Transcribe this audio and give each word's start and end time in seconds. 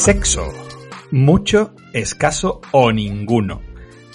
Sexo. 0.00 0.50
Mucho, 1.10 1.74
escaso 1.92 2.62
o 2.72 2.90
ninguno. 2.90 3.60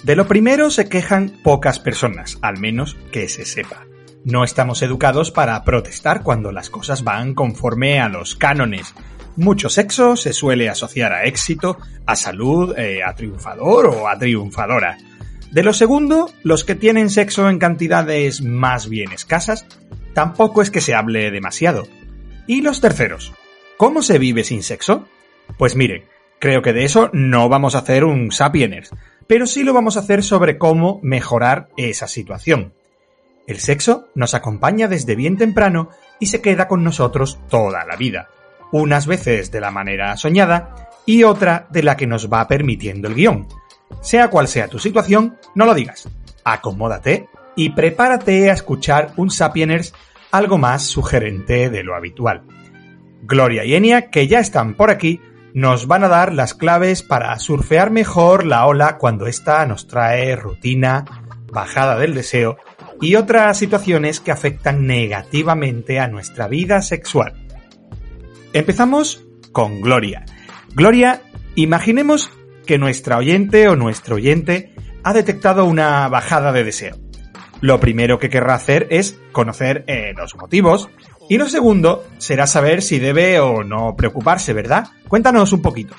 De 0.02 0.16
lo 0.16 0.26
primero 0.26 0.68
se 0.68 0.88
quejan 0.88 1.40
pocas 1.44 1.78
personas, 1.78 2.38
al 2.42 2.58
menos 2.58 2.96
que 3.12 3.28
se 3.28 3.44
sepa. 3.44 3.86
No 4.24 4.42
estamos 4.42 4.82
educados 4.82 5.30
para 5.30 5.62
protestar 5.62 6.24
cuando 6.24 6.50
las 6.50 6.70
cosas 6.70 7.04
van 7.04 7.34
conforme 7.34 8.00
a 8.00 8.08
los 8.08 8.34
cánones. 8.34 8.94
Mucho 9.36 9.68
sexo 9.68 10.16
se 10.16 10.32
suele 10.32 10.68
asociar 10.68 11.12
a 11.12 11.22
éxito, 11.22 11.78
a 12.04 12.16
salud, 12.16 12.76
eh, 12.76 13.04
a 13.04 13.14
triunfador 13.14 13.86
o 13.86 14.08
a 14.08 14.18
triunfadora. 14.18 14.98
De 15.52 15.62
lo 15.62 15.72
segundo, 15.72 16.32
los 16.42 16.64
que 16.64 16.74
tienen 16.74 17.10
sexo 17.10 17.48
en 17.48 17.60
cantidades 17.60 18.42
más 18.42 18.88
bien 18.88 19.12
escasas, 19.12 19.66
tampoco 20.14 20.62
es 20.62 20.72
que 20.72 20.80
se 20.80 20.94
hable 20.94 21.30
demasiado. 21.30 21.86
¿Y 22.48 22.62
los 22.62 22.80
terceros? 22.80 23.32
¿Cómo 23.76 24.02
se 24.02 24.18
vive 24.18 24.42
sin 24.42 24.64
sexo? 24.64 25.06
Pues 25.58 25.76
miren, 25.76 26.04
creo 26.38 26.62
que 26.62 26.72
de 26.72 26.84
eso 26.84 27.10
no 27.12 27.48
vamos 27.48 27.74
a 27.74 27.78
hacer 27.78 28.04
un 28.04 28.32
Sapieners, 28.32 28.90
pero 29.26 29.46
sí 29.46 29.62
lo 29.62 29.72
vamos 29.72 29.96
a 29.96 30.00
hacer 30.00 30.22
sobre 30.22 30.58
cómo 30.58 31.00
mejorar 31.02 31.68
esa 31.76 32.08
situación. 32.08 32.72
El 33.46 33.58
sexo 33.58 34.08
nos 34.14 34.34
acompaña 34.34 34.88
desde 34.88 35.14
bien 35.14 35.36
temprano 35.36 35.90
y 36.18 36.26
se 36.26 36.40
queda 36.40 36.68
con 36.68 36.82
nosotros 36.82 37.38
toda 37.48 37.84
la 37.84 37.96
vida, 37.96 38.28
unas 38.72 39.06
veces 39.06 39.50
de 39.50 39.60
la 39.60 39.70
manera 39.70 40.16
soñada 40.16 40.90
y 41.06 41.22
otra 41.22 41.66
de 41.70 41.82
la 41.82 41.96
que 41.96 42.06
nos 42.06 42.30
va 42.30 42.48
permitiendo 42.48 43.08
el 43.08 43.14
guion. 43.14 43.46
Sea 44.00 44.28
cual 44.28 44.48
sea 44.48 44.68
tu 44.68 44.78
situación, 44.78 45.38
no 45.54 45.64
lo 45.64 45.74
digas. 45.74 46.08
Acomódate 46.44 47.28
y 47.54 47.70
prepárate 47.70 48.50
a 48.50 48.54
escuchar 48.54 49.12
un 49.16 49.30
Sapieners 49.30 49.94
algo 50.32 50.58
más 50.58 50.82
sugerente 50.82 51.70
de 51.70 51.82
lo 51.82 51.94
habitual. 51.94 52.42
Gloria 53.22 53.64
y 53.64 53.74
Enia, 53.74 54.10
que 54.10 54.28
ya 54.28 54.40
están 54.40 54.74
por 54.74 54.90
aquí, 54.90 55.20
nos 55.56 55.86
van 55.86 56.04
a 56.04 56.08
dar 56.08 56.34
las 56.34 56.52
claves 56.52 57.02
para 57.02 57.38
surfear 57.38 57.90
mejor 57.90 58.44
la 58.44 58.66
ola 58.66 58.98
cuando 58.98 59.26
ésta 59.26 59.64
nos 59.64 59.88
trae 59.88 60.36
rutina, 60.36 61.06
bajada 61.50 61.96
del 61.96 62.12
deseo 62.12 62.58
y 63.00 63.14
otras 63.14 63.56
situaciones 63.56 64.20
que 64.20 64.30
afectan 64.30 64.86
negativamente 64.86 65.98
a 65.98 66.08
nuestra 66.08 66.46
vida 66.46 66.82
sexual. 66.82 67.46
Empezamos 68.52 69.24
con 69.50 69.80
Gloria. 69.80 70.26
Gloria, 70.74 71.22
imaginemos 71.54 72.30
que 72.66 72.76
nuestra 72.76 73.16
oyente 73.16 73.66
o 73.68 73.76
nuestro 73.76 74.16
oyente 74.16 74.74
ha 75.04 75.14
detectado 75.14 75.64
una 75.64 76.06
bajada 76.08 76.52
de 76.52 76.64
deseo. 76.64 76.98
Lo 77.62 77.80
primero 77.80 78.18
que 78.18 78.28
querrá 78.28 78.56
hacer 78.56 78.88
es 78.90 79.18
conocer 79.32 79.84
eh, 79.86 80.12
los 80.14 80.36
motivos 80.36 80.90
y 81.28 81.38
lo 81.38 81.48
segundo 81.48 82.04
será 82.18 82.46
saber 82.46 82.82
si 82.82 82.98
debe 82.98 83.40
o 83.40 83.64
no 83.64 83.96
preocuparse, 83.96 84.52
¿verdad? 84.52 84.86
Cuéntanos 85.08 85.52
un 85.52 85.62
poquito. 85.62 85.94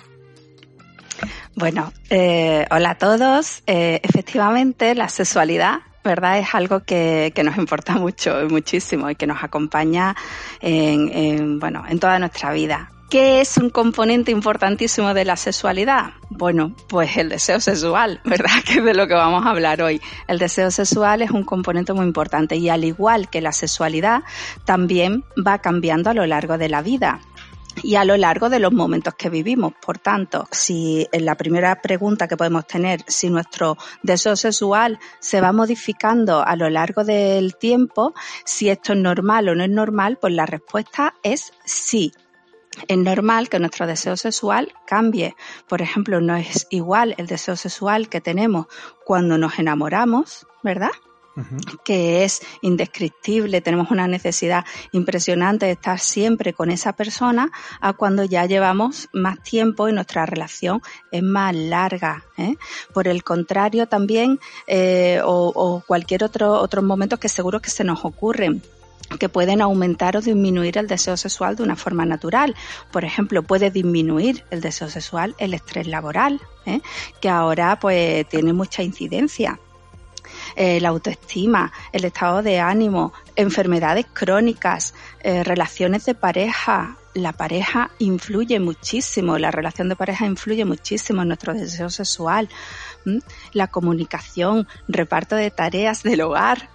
Bueno, 1.56 1.92
eh, 2.09 2.66
hola 2.70 2.92
a 2.92 2.97
todos. 2.97 3.64
Eh, 3.66 4.00
efectivamente, 4.03 4.94
la 4.95 5.09
sexualidad 5.09 5.80
¿verdad? 6.08 6.39
Es 6.39 6.55
algo 6.55 6.80
que, 6.80 7.31
que, 7.36 7.44
nos 7.44 7.58
importa 7.58 7.94
mucho, 7.98 8.48
muchísimo 8.50 9.09
y 9.09 9.16
que 9.16 9.28
nos 9.28 9.44
acompaña 9.44 10.16
en, 10.61 11.09
en, 11.09 11.59
bueno, 11.59 11.83
en 11.88 12.00
toda 12.00 12.17
nuestra 12.17 12.52
vida. 12.53 12.92
¿Qué 13.10 13.40
es 13.40 13.56
un 13.56 13.70
componente 13.70 14.32
importantísimo 14.32 15.14
de 15.14 15.24
la 15.24 15.38
sexualidad? 15.38 16.16
Bueno, 16.30 16.76
pues 16.90 17.16
el 17.16 17.30
deseo 17.30 17.62
sexual, 17.62 18.20
¿verdad? 18.26 18.52
Que 18.66 18.80
es 18.80 18.84
de 18.84 18.94
lo 18.94 19.08
que 19.08 19.14
vamos 19.14 19.46
a 19.46 19.52
hablar 19.52 19.82
hoy. 19.82 20.02
El 20.28 20.40
deseo 20.40 20.72
sexual 20.72 21.22
es 21.22 21.32
un 21.32 21.46
componente 21.46 21.94
muy 21.94 22.06
importante 22.06 22.58
y 22.58 22.68
al 22.68 22.84
igual 22.84 23.30
que 23.30 23.40
la 23.40 23.54
sexualidad, 23.54 24.23
también 24.66 25.23
va 25.36 25.60
cambiando 25.60 26.10
a 26.10 26.14
lo 26.14 26.26
largo 26.26 26.58
de 26.58 26.67
la 26.67 26.82
vida 26.82 27.22
y 27.82 27.96
a 27.96 28.04
lo 28.04 28.17
largo 28.17 28.50
de 28.50 28.60
los 28.60 28.73
momentos 28.73 29.14
que 29.14 29.30
vivimos. 29.30 29.72
Por 29.82 30.00
tanto, 30.00 30.46
si 30.52 31.08
la 31.14 31.36
primera 31.36 31.82
pregunta 31.82 32.28
que 32.28 32.36
podemos 32.36 32.67
tener, 32.67 33.06
si 33.08 33.30
nuestro 33.30 33.78
deseo 34.04 34.36
sexual 34.36 35.00
se 35.22 35.40
va 35.40 35.54
modificando 35.54 36.46
a 36.46 36.58
lo 36.58 36.70
largo 36.70 37.06
del 37.06 37.56
tiempo, 37.56 38.14
si 38.44 38.70
esto 38.70 38.92
es 38.92 39.00
normal 39.00 39.48
o 39.48 39.56
no 39.56 39.64
es 39.64 39.70
normal, 39.70 40.17
pues 40.20 40.34
la 40.34 40.46
respuesta 40.46 41.14
es 41.23 41.54
sí 41.64 42.12
es 42.88 42.98
normal 42.98 43.49
que 43.49 43.60
nuestro 43.60 43.88
deseo 43.88 44.17
sexual 44.17 44.73
cambie. 44.86 45.36
Por 45.67 45.82
ejemplo, 45.82 46.21
no 46.21 46.36
es 46.36 46.67
igual 46.70 47.15
el 47.17 47.27
deseo 47.27 47.55
sexual 47.55 48.10
que 48.10 48.21
tenemos 48.21 48.67
cuando 49.05 49.38
nos 49.38 49.60
enamoramos, 49.60 50.48
¿verdad? 50.64 50.92
que 51.83 52.23
es 52.23 52.42
indescriptible, 52.61 53.61
tenemos 53.61 53.92
una 53.92 54.08
necesidad 54.08 54.66
impresionante 54.92 55.67
de 55.67 55.73
estar 55.73 55.99
siempre 55.99 56.54
con 56.54 56.71
esa 56.71 56.93
persona, 56.93 57.52
a 57.80 57.93
cuando 57.93 58.23
ya 58.23 58.45
llevamos 58.45 59.10
más 59.14 59.42
tiempo 59.43 59.87
y 59.87 59.93
nuestra 59.93 60.26
relación 60.26 60.82
es 61.11 61.23
más 61.23 61.55
larga. 61.55 62.23
¿eh? 62.37 62.55
Por 62.93 63.08
el 63.08 63.23
contrario, 63.23 63.87
también, 63.87 64.39
eh, 64.66 65.21
o, 65.23 65.52
o, 65.54 65.83
cualquier 65.86 66.23
otro, 66.23 66.54
otros 66.54 66.83
momentos 66.83 67.20
que 67.20 67.30
seguro 67.30 67.61
que 67.61 67.70
se 67.70 67.83
nos 67.83 68.04
ocurren 68.04 68.61
que 69.20 69.30
pueden 69.30 69.62
aumentar 69.62 70.18
o 70.18 70.22
disminuir 70.22 70.78
el 70.78 70.88
deseo 70.88 71.18
sexual 71.18 71.56
de 71.56 71.64
una 71.64 71.76
forma 71.76 72.06
natural. 72.06 72.56
Por 72.92 73.06
ejemplo, 73.06 73.44
puede 73.44 73.72
disminuir 73.72 74.44
el 74.52 74.62
deseo 74.62 74.90
sexual 74.90 75.36
el 75.38 75.54
estrés 75.54 75.88
laboral, 75.88 76.42
¿eh? 76.66 76.82
que 77.22 77.30
ahora 77.30 77.80
pues 77.80 78.28
tiene 78.28 78.54
mucha 78.54 78.84
incidencia. 78.84 79.60
Eh, 80.56 80.80
la 80.82 80.90
autoestima, 80.90 81.72
el 81.94 82.06
estado 82.06 82.42
de 82.42 82.60
ánimo, 82.60 83.14
enfermedades 83.36 84.06
crónicas, 84.12 84.94
eh, 85.22 85.44
relaciones 85.44 86.06
de 86.06 86.16
pareja. 86.16 86.98
La 87.14 87.32
pareja 87.32 87.92
influye 88.00 88.60
muchísimo, 88.60 89.38
la 89.38 89.52
relación 89.52 89.90
de 89.90 89.96
pareja 89.96 90.26
influye 90.26 90.66
muchísimo 90.66 91.22
en 91.22 91.30
nuestro 91.30 91.54
deseo 91.54 91.90
sexual. 91.90 92.50
La 93.54 93.67
comunicación, 93.67 94.67
reparto 94.88 95.36
de 95.36 95.50
tareas 95.50 96.04
del 96.04 96.22
hogar 96.22 96.70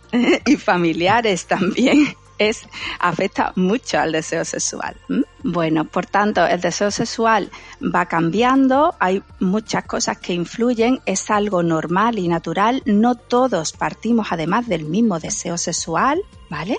y 0.46 0.56
familiares 0.56 1.46
también 1.46 2.16
es, 2.38 2.66
afecta 2.98 3.52
mucho 3.56 3.98
al 3.98 4.12
deseo 4.12 4.44
sexual. 4.44 4.96
Bueno, 5.42 5.84
por 5.84 6.06
tanto, 6.06 6.46
el 6.46 6.60
deseo 6.60 6.90
sexual 6.90 7.50
va 7.82 8.06
cambiando, 8.06 8.94
hay 9.00 9.22
muchas 9.40 9.84
cosas 9.84 10.18
que 10.18 10.32
influyen, 10.32 11.00
es 11.06 11.30
algo 11.30 11.62
normal 11.62 12.18
y 12.18 12.28
natural, 12.28 12.82
no 12.86 13.14
todos 13.14 13.72
partimos 13.72 14.28
además 14.30 14.68
del 14.68 14.84
mismo 14.84 15.18
deseo 15.18 15.58
sexual, 15.58 16.20
¿vale? 16.48 16.78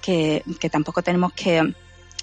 Que, 0.00 0.42
que 0.60 0.70
tampoco 0.70 1.02
tenemos 1.02 1.32
que 1.32 1.74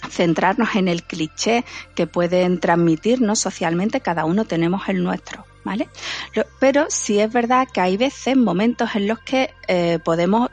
centrarnos 0.07 0.75
en 0.75 0.87
el 0.87 1.03
cliché 1.03 1.65
que 1.95 2.07
pueden 2.07 2.59
transmitirnos 2.59 3.39
socialmente, 3.39 4.01
cada 4.01 4.25
uno 4.25 4.45
tenemos 4.45 4.87
el 4.87 5.03
nuestro. 5.03 5.45
¿Vale? 5.61 5.89
Pero 6.59 6.85
sí 6.87 7.19
es 7.19 7.31
verdad 7.31 7.67
que 7.71 7.81
hay 7.81 7.97
veces, 7.97 8.37
momentos 8.37 8.95
en 8.95 9.07
los 9.07 9.19
que 9.19 9.53
eh, 9.67 9.99
podemos 10.03 10.49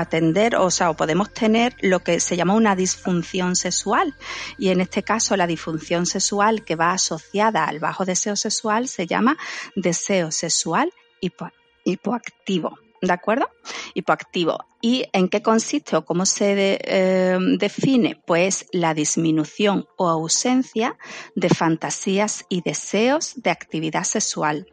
atender, 0.00 0.56
o 0.56 0.70
sea, 0.70 0.90
o 0.90 0.96
podemos 0.96 1.32
tener 1.32 1.74
lo 1.80 2.00
que 2.00 2.20
se 2.20 2.36
llama 2.36 2.54
una 2.54 2.76
disfunción 2.76 3.56
sexual. 3.56 4.14
Y 4.58 4.68
en 4.68 4.80
este 4.80 5.02
caso, 5.02 5.36
la 5.36 5.46
disfunción 5.46 6.06
sexual 6.06 6.64
que 6.64 6.76
va 6.76 6.92
asociada 6.92 7.64
al 7.64 7.78
bajo 7.78 8.04
deseo 8.04 8.36
sexual 8.36 8.88
se 8.88 9.06
llama 9.06 9.36
deseo 9.74 10.30
sexual 10.30 10.92
hipo 11.20 11.50
hipoactivo. 11.84 12.78
¿De 13.00 13.12
acuerdo? 13.12 13.48
Hipoactivo. 13.94 14.58
¿Y 14.80 15.04
en 15.12 15.28
qué 15.28 15.40
consiste 15.42 15.96
o 15.96 16.04
cómo 16.04 16.26
se 16.26 16.78
eh, 16.82 17.38
define? 17.58 18.20
Pues 18.26 18.66
la 18.72 18.94
disminución 18.94 19.86
o 19.96 20.08
ausencia 20.08 20.96
de 21.34 21.48
fantasías 21.48 22.44
y 22.48 22.62
deseos 22.62 23.34
de 23.36 23.50
actividad 23.50 24.04
sexual 24.04 24.66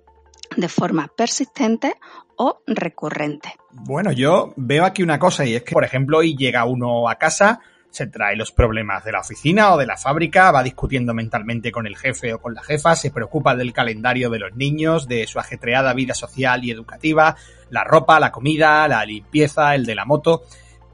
de 0.55 0.69
forma 0.69 1.09
persistente 1.15 1.95
o 2.35 2.61
recurrente. 2.65 3.55
Bueno, 3.71 4.11
yo 4.11 4.53
veo 4.55 4.85
aquí 4.85 5.03
una 5.03 5.19
cosa 5.19 5.45
y 5.45 5.55
es 5.55 5.63
que, 5.63 5.73
por 5.73 5.83
ejemplo, 5.83 6.23
y 6.23 6.35
llega 6.35 6.65
uno 6.65 7.09
a 7.09 7.15
casa, 7.15 7.59
se 7.93 8.07
trae 8.07 8.35
los 8.35 8.51
problemas 8.51 9.03
de 9.03 9.11
la 9.11 9.19
oficina 9.19 9.71
o 9.71 9.77
de 9.77 9.85
la 9.85 9.97
fábrica, 9.97 10.51
va 10.51 10.63
discutiendo 10.63 11.13
mentalmente 11.13 11.71
con 11.71 11.85
el 11.85 11.95
jefe 11.95 12.33
o 12.33 12.41
con 12.41 12.55
la 12.55 12.63
jefa, 12.63 12.95
se 12.95 13.11
preocupa 13.11 13.55
del 13.55 13.71
calendario 13.71 14.31
de 14.31 14.39
los 14.39 14.55
niños, 14.55 15.07
de 15.07 15.27
su 15.27 15.39
ajetreada 15.39 15.93
vida 15.93 16.15
social 16.15 16.63
y 16.63 16.71
educativa, 16.71 17.35
la 17.69 17.83
ropa, 17.83 18.19
la 18.19 18.31
comida, 18.31 18.87
la 18.87 19.05
limpieza, 19.05 19.75
el 19.75 19.85
de 19.85 19.93
la 19.93 20.05
moto. 20.05 20.43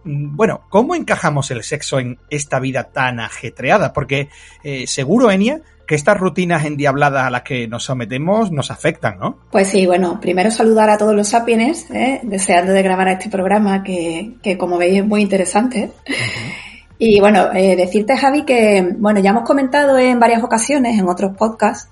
Mm, 0.03 0.35
bueno, 0.35 0.65
¿cómo 0.69 0.93
encajamos 0.93 1.51
el 1.51 1.63
sexo 1.63 1.99
en 1.99 2.19
esta 2.29 2.59
vida 2.59 2.91
tan 2.91 3.21
ajetreada? 3.21 3.93
Porque 3.93 4.27
eh, 4.63 4.85
seguro, 4.85 5.31
Enia, 5.31 5.61
que 5.89 5.95
estas 5.95 6.19
rutinas 6.19 6.65
endiabladas 6.65 7.25
a 7.25 7.31
las 7.31 7.41
que 7.41 7.67
nos 7.67 7.85
sometemos 7.85 8.51
nos 8.51 8.69
afectan, 8.69 9.17
¿no? 9.17 9.39
Pues 9.49 9.69
sí, 9.69 9.87
bueno, 9.87 10.19
primero 10.21 10.51
saludar 10.51 10.87
a 10.91 10.99
todos 10.99 11.15
los 11.15 11.29
sapiens, 11.29 11.89
¿eh? 11.89 12.19
deseando 12.21 12.73
de 12.73 12.83
grabar 12.83 13.07
este 13.07 13.27
programa 13.27 13.81
que, 13.81 14.35
que, 14.43 14.55
como 14.55 14.77
veis 14.77 14.99
es 14.99 15.05
muy 15.07 15.23
interesante. 15.23 15.89
Uh 16.07 16.11
-huh. 16.11 16.53
Y 16.99 17.19
bueno, 17.19 17.51
eh, 17.55 17.75
decirte 17.75 18.15
Javi 18.15 18.45
que, 18.45 18.87
bueno, 18.99 19.19
ya 19.19 19.31
hemos 19.31 19.45
comentado 19.45 19.97
en 19.97 20.19
varias 20.19 20.43
ocasiones, 20.43 20.99
en 20.99 21.09
otros 21.09 21.35
podcasts, 21.35 21.89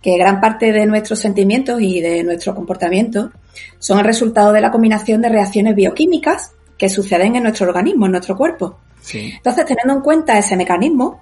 que 0.00 0.16
gran 0.16 0.40
parte 0.40 0.72
de 0.72 0.86
nuestros 0.86 1.18
sentimientos 1.18 1.82
y 1.82 2.00
de 2.00 2.24
nuestro 2.24 2.54
comportamiento 2.54 3.30
son 3.78 3.98
el 3.98 4.06
resultado 4.06 4.54
de 4.54 4.62
la 4.62 4.70
combinación 4.70 5.20
de 5.20 5.28
reacciones 5.28 5.74
bioquímicas 5.74 6.52
que 6.78 6.88
suceden 6.88 7.36
en 7.36 7.42
nuestro 7.42 7.66
organismo, 7.66 8.06
en 8.06 8.12
nuestro 8.12 8.38
cuerpo. 8.38 8.78
Sí. 9.02 9.34
Entonces, 9.36 9.66
teniendo 9.66 9.92
en 9.92 10.00
cuenta 10.00 10.38
ese 10.38 10.56
mecanismo, 10.56 11.20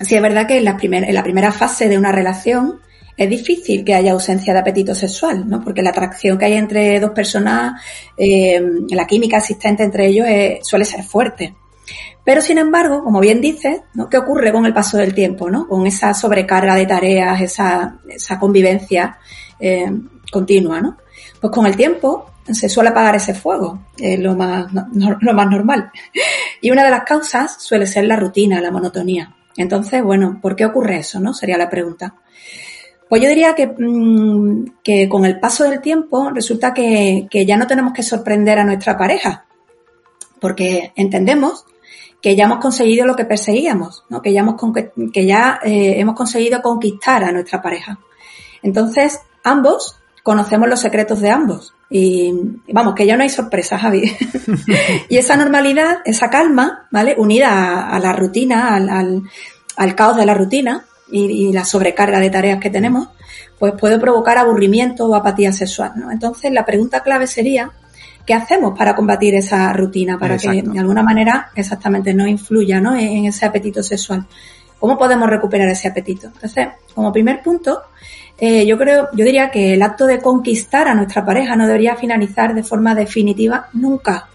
sí 0.00 0.14
es 0.14 0.22
verdad 0.22 0.46
que 0.46 0.58
en 0.58 0.64
la, 0.64 1.22
primera 1.22 1.52
fase 1.52 1.88
de 1.88 1.98
una 1.98 2.12
relación 2.12 2.80
es 3.16 3.30
difícil 3.30 3.84
que 3.84 3.94
haya 3.94 4.12
ausencia 4.12 4.52
de 4.52 4.60
apetito 4.60 4.94
sexual, 4.94 5.48
¿no? 5.48 5.62
Porque 5.62 5.82
la 5.82 5.90
atracción 5.90 6.36
que 6.36 6.44
hay 6.44 6.52
entre 6.54 7.00
dos 7.00 7.12
personas, 7.12 7.80
eh, 8.16 8.60
la 8.90 9.06
química 9.06 9.38
existente 9.38 9.82
entre 9.82 10.06
ellos 10.06 10.26
suele 10.62 10.84
ser 10.84 11.02
fuerte. 11.02 11.54
Pero 12.24 12.40
sin 12.40 12.58
embargo, 12.58 13.04
como 13.04 13.20
bien 13.20 13.40
dices, 13.40 13.80
¿no? 13.94 14.08
¿qué 14.08 14.18
ocurre 14.18 14.52
con 14.52 14.66
el 14.66 14.74
paso 14.74 14.98
del 14.98 15.14
tiempo, 15.14 15.48
¿no? 15.48 15.68
Con 15.68 15.86
esa 15.86 16.12
sobrecarga 16.12 16.74
de 16.74 16.84
tareas, 16.84 17.40
esa, 17.40 17.98
esa 18.08 18.38
convivencia 18.38 19.18
eh, 19.60 19.90
continua, 20.30 20.80
¿no? 20.80 20.96
Pues 21.40 21.52
con 21.52 21.66
el 21.66 21.76
tiempo 21.76 22.32
se 22.50 22.68
suele 22.68 22.90
apagar 22.90 23.16
ese 23.16 23.34
fuego, 23.34 23.86
es 23.96 24.18
lo 24.18 24.34
más, 24.34 24.66
lo 24.72 25.34
más 25.34 25.46
normal. 25.48 25.90
Y 26.60 26.70
una 26.70 26.82
de 26.82 26.90
las 26.90 27.04
causas 27.04 27.62
suele 27.62 27.86
ser 27.86 28.06
la 28.06 28.16
rutina, 28.16 28.60
la 28.60 28.70
monotonía. 28.70 29.35
Entonces, 29.56 30.02
bueno, 30.02 30.38
¿por 30.40 30.56
qué 30.56 30.66
ocurre 30.66 30.98
eso, 30.98 31.20
no? 31.20 31.32
Sería 31.34 31.56
la 31.56 31.70
pregunta. 31.70 32.14
Pues 33.08 33.22
yo 33.22 33.28
diría 33.28 33.54
que, 33.54 33.66
mm, 33.66 34.78
que 34.82 35.08
con 35.08 35.24
el 35.24 35.38
paso 35.38 35.64
del 35.64 35.80
tiempo 35.80 36.30
resulta 36.30 36.74
que, 36.74 37.28
que, 37.30 37.46
ya 37.46 37.56
no 37.56 37.66
tenemos 37.66 37.92
que 37.92 38.02
sorprender 38.02 38.58
a 38.58 38.64
nuestra 38.64 38.98
pareja, 38.98 39.46
porque 40.40 40.92
entendemos 40.96 41.64
que 42.20 42.34
ya 42.34 42.46
hemos 42.46 42.58
conseguido 42.58 43.06
lo 43.06 43.14
que 43.14 43.24
perseguíamos, 43.24 44.04
¿no? 44.08 44.20
que 44.20 44.32
ya, 44.32 44.40
hemos, 44.40 44.56
que 45.12 45.26
ya 45.26 45.60
eh, 45.62 46.00
hemos 46.00 46.16
conseguido 46.16 46.60
conquistar 46.60 47.22
a 47.22 47.30
nuestra 47.30 47.62
pareja. 47.62 48.00
Entonces, 48.62 49.20
ambos 49.44 50.00
conocemos 50.24 50.68
los 50.68 50.80
secretos 50.80 51.20
de 51.20 51.30
ambos. 51.30 51.75
Y 51.88 52.32
vamos, 52.72 52.94
que 52.94 53.06
ya 53.06 53.16
no 53.16 53.22
hay 53.22 53.28
sorpresa, 53.28 53.78
Javi. 53.78 54.12
y 55.08 55.16
esa 55.16 55.36
normalidad, 55.36 55.98
esa 56.04 56.30
calma, 56.30 56.88
¿vale? 56.90 57.14
Unida 57.16 57.88
a, 57.88 57.98
la 57.98 58.12
rutina, 58.12 58.74
al, 58.74 59.22
al, 59.76 59.94
caos 59.94 60.16
de 60.16 60.26
la 60.26 60.34
rutina 60.34 60.84
y, 61.10 61.48
y, 61.48 61.52
la 61.52 61.64
sobrecarga 61.64 62.18
de 62.18 62.30
tareas 62.30 62.58
que 62.58 62.70
tenemos, 62.70 63.08
pues 63.58 63.74
puede 63.78 63.98
provocar 63.98 64.38
aburrimiento 64.38 65.06
o 65.06 65.14
apatía 65.14 65.52
sexual, 65.52 65.92
¿no? 65.96 66.10
Entonces, 66.10 66.52
la 66.52 66.64
pregunta 66.64 67.02
clave 67.02 67.26
sería, 67.26 67.70
¿qué 68.26 68.34
hacemos 68.34 68.76
para 68.76 68.94
combatir 68.94 69.34
esa 69.34 69.72
rutina? 69.72 70.18
Para 70.18 70.36
que 70.36 70.62
de 70.62 70.78
alguna 70.78 71.02
manera 71.02 71.50
exactamente 71.54 72.12
no 72.12 72.26
influya, 72.26 72.80
¿no? 72.80 72.96
En 72.96 73.26
ese 73.26 73.46
apetito 73.46 73.82
sexual. 73.82 74.26
¿Cómo 74.78 74.98
podemos 74.98 75.30
recuperar 75.30 75.68
ese 75.68 75.88
apetito? 75.88 76.26
Entonces, 76.26 76.68
como 76.94 77.12
primer 77.12 77.42
punto, 77.42 77.82
eh, 78.38 78.66
yo 78.66 78.76
creo, 78.76 79.08
yo 79.12 79.24
diría 79.24 79.50
que 79.50 79.74
el 79.74 79.82
acto 79.82 80.06
de 80.06 80.20
conquistar 80.20 80.88
a 80.88 80.94
nuestra 80.94 81.24
pareja 81.24 81.56
no 81.56 81.66
debería 81.66 81.96
finalizar 81.96 82.54
de 82.54 82.62
forma 82.62 82.94
definitiva 82.94 83.68
nunca, 83.72 84.28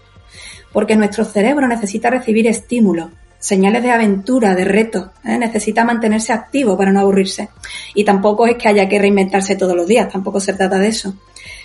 porque 0.72 0.96
nuestro 0.96 1.24
cerebro 1.24 1.68
necesita 1.68 2.10
recibir 2.10 2.48
estímulos, 2.48 3.10
señales 3.38 3.82
de 3.82 3.90
aventura, 3.90 4.54
de 4.54 4.64
reto, 4.64 5.12
¿eh? 5.24 5.38
necesita 5.38 5.84
mantenerse 5.84 6.32
activo 6.32 6.76
para 6.76 6.92
no 6.92 7.00
aburrirse. 7.00 7.50
Y 7.94 8.04
tampoco 8.04 8.46
es 8.46 8.56
que 8.56 8.68
haya 8.68 8.88
que 8.88 8.98
reinventarse 8.98 9.56
todos 9.56 9.76
los 9.76 9.86
días, 9.86 10.08
tampoco 10.10 10.40
se 10.40 10.52
trata 10.52 10.78
de 10.78 10.88
eso. 10.88 11.14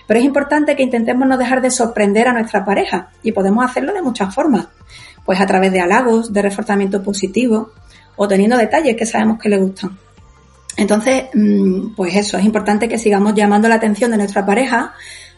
Pero 0.05 0.19
es 0.19 0.25
importante 0.25 0.75
que 0.75 0.83
intentemos 0.83 1.27
no 1.27 1.37
dejar 1.37 1.61
de 1.61 1.71
sorprender 1.71 2.27
a 2.27 2.33
nuestra 2.33 2.63
pareja 2.63 3.09
y 3.23 3.31
podemos 3.31 3.65
hacerlo 3.65 3.93
de 3.93 4.01
muchas 4.01 4.33
formas, 4.33 4.67
pues 5.25 5.39
a 5.39 5.45
través 5.45 5.71
de 5.71 5.81
halagos, 5.81 6.31
de 6.31 6.41
reforzamiento 6.41 7.01
positivo 7.03 7.71
o 8.15 8.27
teniendo 8.27 8.57
detalles 8.57 8.95
que 8.95 9.05
sabemos 9.05 9.39
que 9.39 9.49
le 9.49 9.57
gustan. 9.57 9.97
Entonces, 10.77 11.25
mm, 11.33 11.95
pues 11.95 12.15
eso, 12.15 12.37
es 12.37 12.45
importante 12.45 12.87
que 12.87 12.99
sigamos 12.99 13.33
llamando 13.33 13.67
la 13.67 13.75
atención 13.75 14.11
de 14.11 14.17
nuestra 14.17 14.45
pareja 14.45 14.93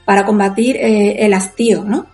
para 0.06 0.26
combatir 0.26 0.76
eh, 0.76 1.26
el 1.26 1.34
hastío, 1.34 1.84
¿no? 1.84 2.08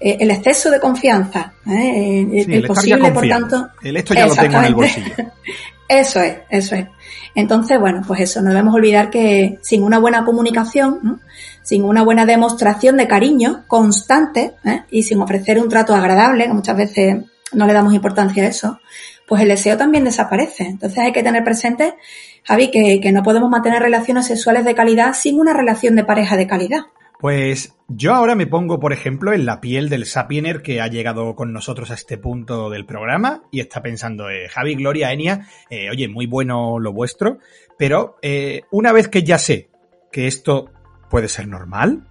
Eh, 0.00 0.16
el 0.20 0.30
exceso 0.30 0.70
de 0.70 0.80
confianza, 0.80 1.52
¿eh? 1.66 2.26
el, 2.32 2.66
posible, 2.66 3.10
por 3.12 3.28
tanto. 3.28 3.68
El 3.82 3.98
esto 3.98 4.14
ya 4.14 4.26
lo 4.26 4.34
tengo 4.34 4.58
en 4.58 4.64
el 4.64 4.74
bolsillo. 4.74 5.14
eso 5.88 6.20
es, 6.20 6.38
eso 6.48 6.74
es. 6.74 6.86
Entonces, 7.34 7.78
bueno, 7.78 8.02
pues 8.06 8.20
eso, 8.20 8.40
no 8.40 8.48
debemos 8.48 8.74
olvidar 8.74 9.10
que 9.10 9.58
sin 9.60 9.82
una 9.82 9.98
buena 9.98 10.24
comunicación, 10.24 11.20
sin 11.62 11.84
una 11.84 12.02
buena 12.02 12.24
demostración 12.24 12.96
de 12.96 13.06
cariño 13.06 13.64
constante 13.66 14.54
y 14.90 15.02
sin 15.02 15.20
ofrecer 15.20 15.58
un 15.58 15.68
trato 15.68 15.94
agradable, 15.94 16.46
que 16.46 16.52
muchas 16.54 16.76
veces 16.76 17.18
no 17.52 17.66
le 17.66 17.72
damos 17.72 17.92
importancia 17.92 18.42
a 18.44 18.46
eso, 18.48 18.80
pues 19.30 19.42
el 19.42 19.48
deseo 19.48 19.76
también 19.76 20.02
desaparece. 20.02 20.64
Entonces 20.64 20.98
hay 20.98 21.12
que 21.12 21.22
tener 21.22 21.44
presente 21.44 21.94
Javi, 22.42 22.72
que, 22.72 23.12
no 23.12 23.22
podemos 23.22 23.48
mantener 23.48 23.80
relaciones 23.80 24.26
sexuales 24.26 24.64
de 24.64 24.74
calidad 24.74 25.14
sin 25.14 25.38
una 25.38 25.52
relación 25.52 25.94
de 25.94 26.02
pareja 26.02 26.36
de 26.36 26.48
calidad. 26.48 26.80
Pues 27.20 27.76
yo 27.86 28.12
ahora 28.12 28.34
me 28.34 28.48
pongo, 28.48 28.80
por 28.80 28.92
ejemplo, 28.92 29.32
en 29.32 29.46
la 29.46 29.60
piel 29.60 29.88
del 29.88 30.04
sapiener 30.04 30.62
que 30.62 30.80
ha 30.80 30.88
llegado 30.88 31.36
con 31.36 31.52
nosotros 31.52 31.92
a 31.92 31.94
este 31.94 32.18
punto 32.18 32.70
del 32.70 32.86
programa 32.86 33.44
y 33.52 33.60
está 33.60 33.82
pensando, 33.82 34.28
eh, 34.30 34.48
Javi, 34.48 34.74
Gloria, 34.74 35.12
Enia, 35.12 35.46
eh, 35.70 35.90
oye, 35.90 36.08
muy 36.08 36.26
bueno 36.26 36.80
lo 36.80 36.92
vuestro, 36.92 37.38
pero 37.78 38.16
eh, 38.22 38.62
una 38.72 38.90
vez 38.90 39.06
que 39.06 39.22
ya 39.22 39.38
sé 39.38 39.68
que 40.10 40.26
esto 40.26 40.72
puede 41.08 41.28
ser 41.28 41.46
normal, 41.46 42.09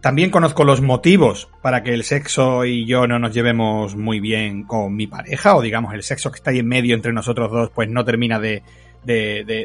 también 0.00 0.30
conozco 0.30 0.64
los 0.64 0.80
motivos 0.80 1.48
para 1.60 1.82
que 1.82 1.92
el 1.92 2.04
sexo 2.04 2.64
y 2.64 2.86
yo 2.86 3.06
no 3.06 3.18
nos 3.18 3.34
llevemos 3.34 3.96
muy 3.96 4.20
bien 4.20 4.62
con 4.62 4.94
mi 4.94 5.06
pareja, 5.06 5.56
o 5.56 5.62
digamos 5.62 5.92
el 5.94 6.02
sexo 6.02 6.30
que 6.30 6.36
está 6.36 6.50
ahí 6.50 6.60
en 6.60 6.68
medio 6.68 6.94
entre 6.94 7.12
nosotros 7.12 7.50
dos, 7.50 7.70
pues 7.74 7.88
no 7.88 8.04
termina 8.04 8.38
de, 8.38 8.62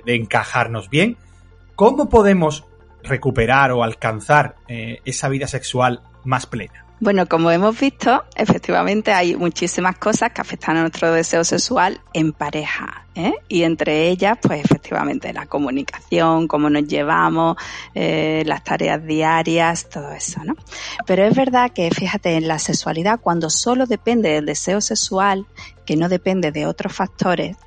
encajarnos 0.06 0.89
bien. 0.89 1.18
¿Cómo 1.75 2.09
podemos 2.09 2.65
recuperar 3.03 3.71
o 3.71 3.83
alcanzar 3.83 4.56
eh, 4.68 5.01
esa 5.06 5.30
vida 5.30 5.47
sexual 5.47 6.01
más 6.24 6.45
plena? 6.45 6.82
Bueno, 7.04 7.28
como 7.28 7.52
hemos 7.52 7.78
visto, 7.78 8.24
efectivamente 8.34 9.12
hay 9.12 9.36
muchísimas 9.36 9.98
cosas 9.98 10.32
que 10.32 10.40
afectan 10.40 10.78
a 10.78 10.82
nuestro 10.84 11.12
deseo 11.12 11.44
sexual 11.44 12.00
en 12.14 12.32
pareja. 12.32 13.06
¿eh? 13.14 13.34
Y 13.50 13.64
entre 13.64 14.08
ellas, 14.08 14.38
pues 14.42 14.64
efectivamente, 14.64 15.34
la 15.34 15.46
comunicación, 15.46 16.48
cómo 16.48 16.70
nos 16.70 16.88
llevamos, 16.88 17.58
eh, 17.94 18.44
las 18.46 18.64
tareas 18.64 19.06
diarias, 19.06 19.90
todo 19.90 20.14
eso, 20.14 20.46
¿no? 20.46 20.56
Pero 21.06 21.26
es 21.26 21.36
verdad 21.36 21.72
que, 21.72 21.92
fíjate, 21.92 22.38
en 22.38 22.48
la 22.48 22.58
sexualidad, 22.58 23.20
cuando 23.20 23.50
solo 23.50 23.86
depende 23.86 24.30
del 24.30 24.46
deseo 24.46 24.80
sexual, 24.80 25.46
que 25.86 25.98
no 25.98 26.08
depende 26.08 26.54
de 26.54 26.68
otros 26.68 26.94
factores, 26.94 27.58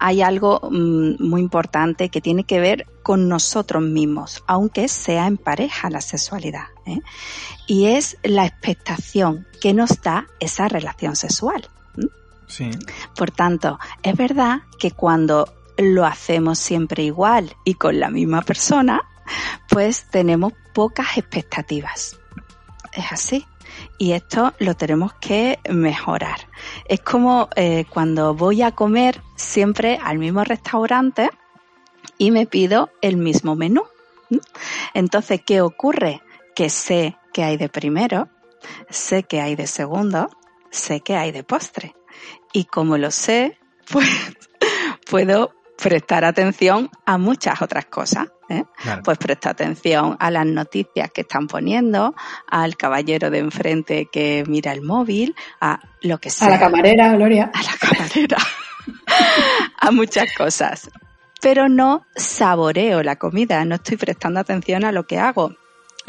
hay 0.00 0.20
algo 0.20 0.60
mm, 0.68 1.22
muy 1.24 1.40
importante 1.40 2.08
que 2.08 2.20
tiene 2.20 2.42
que 2.42 2.58
ver 2.58 2.86
con 3.08 3.26
nosotros 3.26 3.82
mismos, 3.82 4.44
aunque 4.46 4.86
sea 4.86 5.26
en 5.26 5.38
pareja 5.38 5.88
la 5.88 6.02
sexualidad. 6.02 6.66
¿eh? 6.84 7.00
Y 7.66 7.86
es 7.86 8.18
la 8.22 8.44
expectación 8.44 9.46
que 9.62 9.72
nos 9.72 10.02
da 10.02 10.26
esa 10.40 10.68
relación 10.68 11.16
sexual. 11.16 11.70
Sí. 12.48 12.68
Por 13.16 13.30
tanto, 13.30 13.78
es 14.02 14.14
verdad 14.14 14.60
que 14.78 14.90
cuando 14.90 15.50
lo 15.78 16.04
hacemos 16.04 16.58
siempre 16.58 17.02
igual 17.02 17.56
y 17.64 17.76
con 17.76 17.98
la 17.98 18.10
misma 18.10 18.42
persona, 18.42 19.00
pues 19.70 20.04
tenemos 20.10 20.52
pocas 20.74 21.16
expectativas. 21.16 22.18
Es 22.92 23.10
así 23.10 23.46
y 23.96 24.12
esto 24.12 24.52
lo 24.58 24.74
tenemos 24.74 25.14
que 25.14 25.60
mejorar. 25.70 26.40
Es 26.84 27.00
como 27.00 27.48
eh, 27.56 27.86
cuando 27.88 28.34
voy 28.34 28.60
a 28.60 28.72
comer 28.72 29.22
siempre 29.34 29.98
al 30.02 30.18
mismo 30.18 30.44
restaurante 30.44 31.30
y 32.18 32.30
me 32.30 32.46
pido 32.46 32.90
el 33.00 33.16
mismo 33.16 33.54
menú. 33.54 33.84
Entonces, 34.94 35.40
¿qué 35.44 35.60
ocurre? 35.60 36.20
Que 36.54 36.68
sé 36.68 37.16
que 37.32 37.44
hay 37.44 37.56
de 37.56 37.68
primero, 37.68 38.28
sé 38.90 39.22
que 39.22 39.40
hay 39.40 39.54
de 39.56 39.66
segundo, 39.66 40.28
sé 40.70 41.00
que 41.00 41.16
hay 41.16 41.32
de 41.32 41.44
postre. 41.44 41.94
Y 42.52 42.64
como 42.64 42.98
lo 42.98 43.10
sé, 43.10 43.58
pues 43.90 44.08
puedo 45.08 45.54
prestar 45.80 46.24
atención 46.24 46.90
a 47.06 47.18
muchas 47.18 47.62
otras 47.62 47.86
cosas. 47.86 48.28
¿eh? 48.48 48.64
Pues 49.04 49.18
presta 49.18 49.50
atención 49.50 50.16
a 50.18 50.30
las 50.30 50.46
noticias 50.46 51.10
que 51.12 51.20
están 51.20 51.46
poniendo, 51.46 52.14
al 52.48 52.76
caballero 52.76 53.30
de 53.30 53.38
enfrente 53.38 54.08
que 54.10 54.44
mira 54.46 54.72
el 54.72 54.82
móvil, 54.82 55.34
a 55.60 55.80
lo 56.02 56.18
que 56.18 56.30
sea. 56.30 56.48
A 56.48 56.50
la 56.50 56.58
camarera, 56.58 57.12
Gloria. 57.14 57.50
A 57.54 57.62
la 57.62 57.72
camarera. 57.78 58.38
a 59.80 59.90
muchas 59.90 60.32
cosas. 60.36 60.90
Pero 61.40 61.68
no 61.68 62.04
saboreo 62.16 63.02
la 63.02 63.16
comida, 63.16 63.64
no 63.64 63.76
estoy 63.76 63.96
prestando 63.96 64.40
atención 64.40 64.84
a 64.84 64.92
lo 64.92 65.06
que 65.06 65.18
hago. 65.18 65.54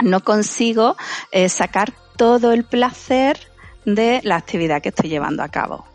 No 0.02 0.22
consigo 0.22 0.96
eh, 1.32 1.50
sacar 1.50 1.94
todo 2.16 2.52
el 2.52 2.64
placer 2.64 3.40
de 3.86 4.22
la 4.24 4.36
actividad 4.36 4.82
que 4.82 4.90
estoy 4.90 5.10
llevando 5.10 5.44
a 5.44 5.50
cabo. 5.50 5.86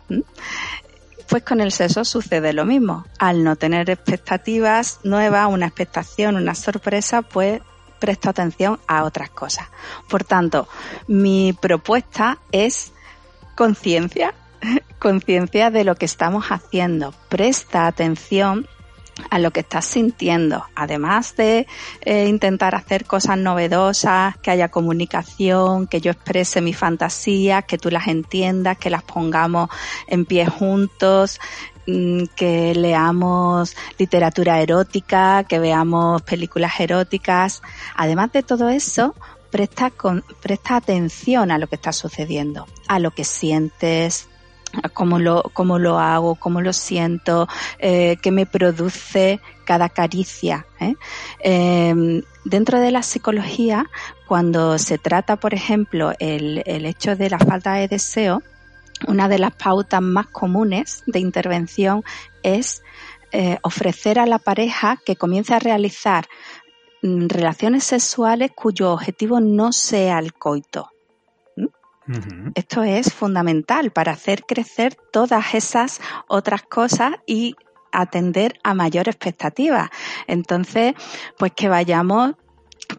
Pues 1.28 1.42
con 1.42 1.60
el 1.60 1.72
sexo 1.72 2.04
sucede 2.04 2.52
lo 2.52 2.64
mismo. 2.64 3.06
Al 3.18 3.44
no 3.44 3.56
tener 3.56 3.90
expectativas 3.90 5.00
nuevas, 5.04 5.48
una 5.50 5.66
expectación, 5.66 6.36
una 6.36 6.54
sorpresa, 6.54 7.22
pues 7.22 7.60
presto 7.98 8.28
atención 8.28 8.78
a 8.86 9.04
otras 9.04 9.30
cosas. 9.30 9.68
Por 10.08 10.24
tanto, 10.24 10.68
mi 11.08 11.54
propuesta 11.54 12.38
es 12.52 12.92
conciencia, 13.54 14.34
conciencia 14.98 15.70
de 15.70 15.84
lo 15.84 15.94
que 15.94 16.04
estamos 16.04 16.46
haciendo. 16.46 17.14
Presta 17.28 17.86
atención 17.86 18.66
a 19.34 19.40
lo 19.40 19.50
que 19.50 19.60
estás 19.60 19.84
sintiendo, 19.84 20.64
además 20.76 21.34
de 21.34 21.66
eh, 22.02 22.28
intentar 22.28 22.76
hacer 22.76 23.04
cosas 23.04 23.36
novedosas, 23.36 24.36
que 24.38 24.52
haya 24.52 24.68
comunicación, 24.68 25.88
que 25.88 26.00
yo 26.00 26.12
exprese 26.12 26.60
mi 26.60 26.72
fantasía, 26.72 27.62
que 27.62 27.76
tú 27.76 27.90
las 27.90 28.06
entiendas, 28.06 28.78
que 28.78 28.90
las 28.90 29.02
pongamos 29.02 29.70
en 30.06 30.24
pie 30.24 30.46
juntos. 30.46 31.40
mm, 31.86 32.26
que 32.36 32.74
leamos 32.74 33.76
literatura 33.98 34.60
erótica, 34.60 35.44
que 35.44 35.58
veamos 35.58 36.22
películas 36.22 36.78
eróticas. 36.78 37.60
Además 37.96 38.32
de 38.32 38.42
todo 38.42 38.68
eso, 38.70 39.14
presta, 39.50 39.92
presta 40.40 40.76
atención 40.76 41.50
a 41.50 41.58
lo 41.58 41.66
que 41.66 41.74
está 41.74 41.92
sucediendo, 41.92 42.66
a 42.86 43.00
lo 43.00 43.10
que 43.10 43.24
sientes, 43.24 44.28
cómo 44.92 45.18
lo, 45.18 45.42
cómo 45.52 45.78
lo 45.78 45.98
hago, 45.98 46.34
cómo 46.36 46.60
lo 46.60 46.72
siento, 46.72 47.48
eh, 47.78 48.16
qué 48.22 48.30
me 48.30 48.46
produce 48.46 49.40
cada 49.64 49.88
caricia. 49.88 50.66
¿eh? 50.80 50.94
Em, 51.40 52.22
dentro 52.44 52.80
de 52.80 52.90
la 52.90 53.02
psicología, 53.02 53.86
cuando 54.26 54.78
se 54.78 54.98
trata, 54.98 55.36
por 55.36 55.54
ejemplo, 55.54 56.12
el, 56.18 56.62
el 56.66 56.86
hecho 56.86 57.16
de 57.16 57.30
la 57.30 57.38
falta 57.38 57.74
de 57.74 57.88
deseo, 57.88 58.42
una 59.08 59.28
de 59.28 59.38
las 59.38 59.54
pautas 59.54 60.00
más 60.00 60.26
comunes 60.28 61.02
de 61.06 61.18
intervención 61.18 62.04
es 62.42 62.82
eh, 63.32 63.58
ofrecer 63.62 64.18
a 64.18 64.26
la 64.26 64.38
pareja 64.38 65.00
que 65.04 65.16
comience 65.16 65.54
a 65.54 65.58
realizar 65.58 66.26
mm, 67.02 67.26
relaciones 67.26 67.84
sexuales 67.84 68.52
cuyo 68.54 68.92
objetivo 68.92 69.40
no 69.40 69.72
sea 69.72 70.20
el 70.20 70.34
coito. 70.34 70.93
Esto 72.54 72.82
es 72.82 73.12
fundamental 73.12 73.90
para 73.90 74.12
hacer 74.12 74.44
crecer 74.44 74.94
todas 75.10 75.54
esas 75.54 76.00
otras 76.28 76.62
cosas 76.62 77.12
y 77.26 77.56
atender 77.92 78.58
a 78.62 78.74
mayor 78.74 79.08
expectativa. 79.08 79.90
Entonces, 80.26 80.94
pues 81.38 81.52
que 81.52 81.68
vayamos 81.68 82.34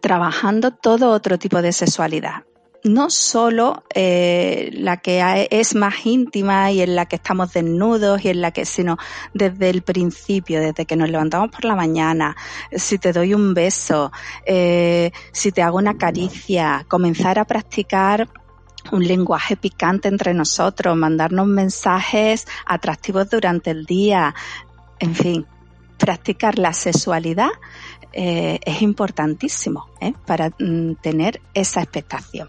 trabajando 0.00 0.72
todo 0.72 1.10
otro 1.10 1.38
tipo 1.38 1.62
de 1.62 1.72
sexualidad. 1.72 2.44
No 2.82 3.10
solo 3.10 3.84
eh, 3.94 4.70
la 4.72 4.98
que 4.98 5.48
es 5.50 5.74
más 5.74 6.06
íntima 6.06 6.70
y 6.70 6.82
en 6.82 6.94
la 6.94 7.06
que 7.06 7.16
estamos 7.16 7.52
desnudos 7.52 8.24
y 8.24 8.28
en 8.28 8.40
la 8.40 8.52
que, 8.52 8.64
sino 8.64 8.96
desde 9.34 9.70
el 9.70 9.82
principio, 9.82 10.60
desde 10.60 10.86
que 10.86 10.94
nos 10.94 11.10
levantamos 11.10 11.50
por 11.50 11.64
la 11.64 11.74
mañana, 11.74 12.36
si 12.70 12.98
te 12.98 13.12
doy 13.12 13.34
un 13.34 13.54
beso, 13.54 14.12
eh, 14.44 15.10
si 15.32 15.50
te 15.50 15.62
hago 15.62 15.78
una 15.78 15.98
caricia, 15.98 16.86
comenzar 16.88 17.40
a 17.40 17.44
practicar 17.44 18.28
un 18.92 19.06
lenguaje 19.06 19.56
picante 19.56 20.08
entre 20.08 20.34
nosotros, 20.34 20.96
mandarnos 20.96 21.46
mensajes 21.46 22.46
atractivos 22.66 23.30
durante 23.30 23.70
el 23.70 23.84
día, 23.86 24.34
en 24.98 25.14
fin, 25.14 25.46
practicar 25.98 26.58
la 26.58 26.72
sexualidad 26.72 27.50
eh, 28.12 28.60
es 28.64 28.82
importantísimo 28.82 29.88
¿eh? 30.00 30.12
para 30.26 30.50
mm, 30.58 30.94
tener 31.00 31.40
esa 31.54 31.82
expectación. 31.82 32.48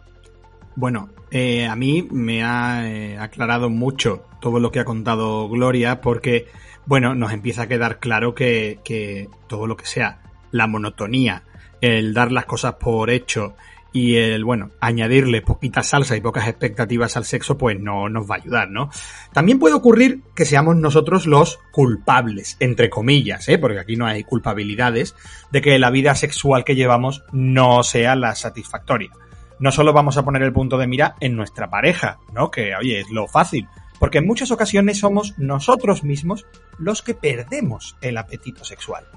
Bueno, 0.76 1.10
eh, 1.32 1.66
a 1.66 1.76
mí 1.76 2.08
me 2.10 2.44
ha 2.44 3.22
aclarado 3.22 3.70
mucho 3.70 4.24
todo 4.40 4.60
lo 4.60 4.72
que 4.72 4.80
ha 4.80 4.86
contado 4.86 5.50
Gloria 5.50 6.02
porque, 6.02 6.48
bueno, 6.86 7.16
nos 7.16 7.34
empieza 7.34 7.64
a 7.64 7.68
quedar 7.68 8.00
claro 8.00 8.36
que, 8.36 8.80
que 8.84 9.30
todo 9.48 9.68
lo 9.68 9.76
que 9.76 9.86
sea 9.86 10.22
la 10.52 10.68
monotonía, 10.68 11.44
el 11.82 12.14
dar 12.14 12.32
las 12.32 12.46
cosas 12.46 12.76
por 12.76 13.10
hecho, 13.10 13.56
y 13.94 14.16
el, 14.18 14.44
bueno, 14.44 14.72
añadirle 14.80 15.42
poquita 15.42 15.84
salsa 15.84 16.16
y 16.16 16.22
pocas 16.22 16.48
expectativas 16.48 17.18
al 17.18 17.26
sexo, 17.26 17.58
pues 17.58 17.80
no 17.80 18.10
nos 18.10 18.30
va 18.30 18.36
a 18.36 18.40
ayudar, 18.40 18.70
¿no? 18.70 18.90
También 19.34 19.60
puede 19.60 19.76
ocurrir 19.76 20.22
que 20.36 20.46
seamos 20.46 20.76
nosotros 20.76 21.26
los 21.26 21.60
culpables, 21.72 22.58
entre 22.60 22.90
comillas, 22.90 23.48
¿eh? 23.50 23.58
Porque 23.58 23.80
aquí 23.80 23.96
no 23.96 24.06
hay 24.06 24.24
culpabilidades, 24.24 25.16
de 25.52 25.62
que 25.62 25.80
la 25.80 25.90
vida 25.90 26.16
sexual 26.16 26.64
que 26.64 26.76
llevamos 26.76 27.24
no 27.32 27.84
sea 27.84 28.16
la 28.16 28.36
satisfactoria. 28.36 29.12
No 29.60 29.72
solo 29.72 29.94
vamos 29.94 30.18
a 30.18 30.24
poner 30.24 30.44
el 30.44 30.54
punto 30.54 30.78
de 30.78 30.88
mira 30.88 31.16
en 31.20 31.36
nuestra 31.36 31.70
pareja, 31.70 32.20
¿no? 32.34 32.52
Que, 32.52 32.76
oye, 32.76 33.00
es 33.00 33.10
lo 33.10 33.28
fácil. 33.28 33.68
Porque 34.00 34.20
en 34.20 34.28
muchas 34.28 34.52
ocasiones 34.52 35.00
somos 35.00 35.34
nosotros 35.40 36.04
mismos 36.04 36.46
los 36.78 37.02
que 37.02 37.16
perdemos 37.16 37.98
el 38.02 38.18
apetito 38.18 38.64
sexual. 38.64 39.08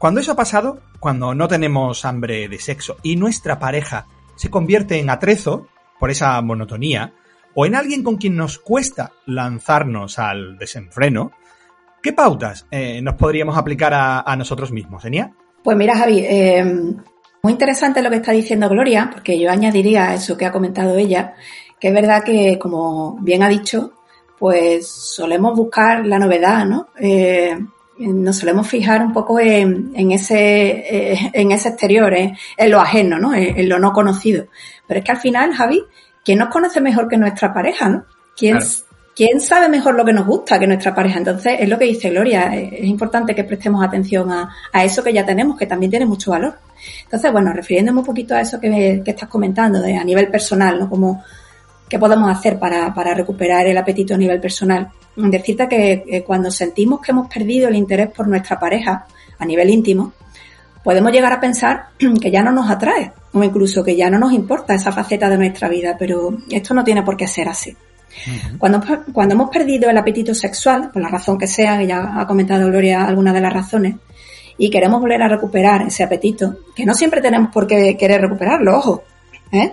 Cuando 0.00 0.20
eso 0.20 0.32
ha 0.32 0.34
pasado, 0.34 0.80
cuando 0.98 1.34
no 1.34 1.46
tenemos 1.46 2.06
hambre 2.06 2.48
de 2.48 2.58
sexo 2.58 2.96
y 3.02 3.16
nuestra 3.16 3.58
pareja 3.58 4.06
se 4.34 4.48
convierte 4.48 4.98
en 4.98 5.10
atrezo 5.10 5.66
por 5.98 6.10
esa 6.10 6.40
monotonía, 6.40 7.12
o 7.54 7.66
en 7.66 7.74
alguien 7.74 8.02
con 8.02 8.16
quien 8.16 8.34
nos 8.34 8.58
cuesta 8.58 9.12
lanzarnos 9.26 10.18
al 10.18 10.56
desenfreno, 10.56 11.32
¿qué 12.02 12.14
pautas 12.14 12.66
eh, 12.70 13.02
nos 13.02 13.16
podríamos 13.16 13.58
aplicar 13.58 13.92
a, 13.92 14.34
nosotros 14.36 14.72
mismos, 14.72 15.04
Enia? 15.04 15.34
Pues 15.62 15.76
mira, 15.76 15.94
Javi, 15.94 16.20
eh, 16.20 16.64
muy 17.42 17.52
interesante 17.52 18.00
lo 18.00 18.08
que 18.08 18.16
está 18.16 18.32
diciendo 18.32 18.70
Gloria, 18.70 19.10
porque 19.12 19.38
yo 19.38 19.50
añadiría 19.50 20.14
eso 20.14 20.34
que 20.34 20.46
ha 20.46 20.52
comentado 20.52 20.96
ella, 20.96 21.34
que 21.78 21.88
es 21.88 21.94
verdad 21.94 22.24
que, 22.24 22.58
como 22.58 23.18
bien 23.20 23.42
ha 23.42 23.50
dicho, 23.50 23.92
pues 24.38 24.88
solemos 24.88 25.54
buscar 25.54 26.06
la 26.06 26.18
novedad, 26.18 26.64
¿no? 26.64 26.88
Eh, 26.98 27.54
nos 28.00 28.36
solemos 28.36 28.66
fijar 28.66 29.02
un 29.02 29.12
poco 29.12 29.38
en, 29.38 29.92
ese, 30.10 31.12
eh, 31.12 31.30
en 31.32 31.52
ese 31.52 31.68
exterior, 31.68 32.12
en, 32.14 32.36
lo 32.70 32.80
ajeno, 32.80 33.18
¿no? 33.18 33.34
En, 33.34 33.68
lo 33.68 33.78
no 33.78 33.92
conocido. 33.92 34.46
Pero 34.86 35.00
es 35.00 35.04
que 35.04 35.12
al 35.12 35.18
final, 35.18 35.52
Javi, 35.52 35.82
¿quién 36.24 36.38
nos 36.38 36.48
conoce 36.48 36.80
mejor 36.80 37.08
que 37.08 37.16
nuestra 37.16 37.52
pareja, 37.52 37.88
no? 37.88 38.04
¿Quién, 38.36 38.58
¿Quién 39.14 39.40
sabe 39.40 39.68
mejor 39.68 39.96
lo 39.96 40.04
que 40.04 40.14
nos 40.14 40.26
gusta 40.26 40.58
que 40.58 40.66
nuestra 40.66 40.94
pareja? 40.94 41.18
Entonces, 41.18 41.56
es 41.60 41.68
lo 41.68 41.78
que 41.78 41.84
dice 41.84 42.08
Gloria, 42.08 42.54
es 42.54 42.84
importante 42.84 43.34
que 43.34 43.44
prestemos 43.44 43.84
atención 43.84 44.30
a, 44.32 44.48
eso 44.82 45.04
que 45.04 45.12
ya 45.12 45.26
tenemos, 45.26 45.58
que 45.58 45.66
también 45.66 45.90
tiene 45.90 46.06
mucho 46.06 46.30
valor. 46.30 46.54
Entonces, 47.04 47.30
bueno, 47.30 47.52
refiriéndome 47.52 48.00
un 48.00 48.06
poquito 48.06 48.34
a 48.34 48.40
eso 48.40 48.58
que, 48.58 49.02
que 49.04 49.10
estás 49.10 49.28
comentando, 49.28 49.82
de, 49.82 49.94
a 49.94 50.04
nivel 50.04 50.28
personal, 50.28 50.78
¿no? 50.78 50.88
Como, 50.88 51.22
¿qué 51.86 51.98
podemos 51.98 52.30
hacer 52.30 52.58
para, 52.58 52.94
para 52.94 53.12
recuperar 53.12 53.66
el 53.66 53.76
apetito 53.76 54.14
a 54.14 54.16
nivel 54.16 54.40
personal? 54.40 54.90
Decirte 55.16 55.68
que 55.68 56.24
cuando 56.26 56.50
sentimos 56.50 57.00
que 57.00 57.12
hemos 57.12 57.28
perdido 57.28 57.68
el 57.68 57.76
interés 57.76 58.10
por 58.10 58.28
nuestra 58.28 58.58
pareja 58.58 59.06
a 59.38 59.44
nivel 59.44 59.70
íntimo, 59.70 60.12
podemos 60.82 61.12
llegar 61.12 61.32
a 61.32 61.40
pensar 61.40 61.88
que 62.20 62.30
ya 62.30 62.42
no 62.42 62.52
nos 62.52 62.70
atrae 62.70 63.12
o 63.32 63.42
incluso 63.44 63.84
que 63.84 63.96
ya 63.96 64.10
no 64.10 64.18
nos 64.18 64.32
importa 64.32 64.74
esa 64.74 64.92
faceta 64.92 65.28
de 65.28 65.38
nuestra 65.38 65.68
vida, 65.68 65.96
pero 65.98 66.36
esto 66.50 66.74
no 66.74 66.82
tiene 66.82 67.02
por 67.02 67.16
qué 67.16 67.28
ser 67.28 67.48
así. 67.48 67.76
cuando, 68.58 68.82
cuando 69.12 69.34
hemos 69.34 69.50
perdido 69.50 69.88
el 69.88 69.96
apetito 69.96 70.34
sexual, 70.34 70.90
por 70.92 71.00
la 71.00 71.08
razón 71.08 71.38
que 71.38 71.46
sea, 71.46 71.78
que 71.78 71.86
ya 71.86 72.20
ha 72.20 72.26
comentado 72.26 72.66
Gloria 72.66 73.04
algunas 73.04 73.34
de 73.34 73.40
las 73.40 73.52
razones, 73.52 73.94
y 74.58 74.68
queremos 74.68 75.00
volver 75.00 75.22
a 75.22 75.28
recuperar 75.28 75.82
ese 75.82 76.02
apetito, 76.02 76.58
que 76.74 76.84
no 76.84 76.92
siempre 76.92 77.20
tenemos 77.20 77.52
por 77.52 77.66
qué 77.66 77.96
querer 77.96 78.20
recuperarlo, 78.20 78.76
ojo, 78.76 79.04
¿eh? 79.52 79.72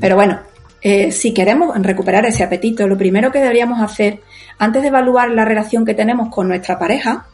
Pero 0.00 0.14
bueno, 0.14 0.40
eh, 0.82 1.10
si 1.10 1.32
queremos 1.32 1.74
recuperar 1.82 2.26
ese 2.26 2.44
apetito, 2.44 2.86
lo 2.86 2.96
primero 2.96 3.32
que 3.32 3.40
deberíamos 3.40 3.80
hacer 3.80 4.20
antes 4.58 4.82
de 4.82 4.88
evaluar 4.88 5.30
la 5.30 5.44
relación 5.44 5.84
que 5.84 5.94
tenemos 5.94 6.28
con 6.28 6.48
nuestra 6.48 6.78
pareja, 6.78 7.26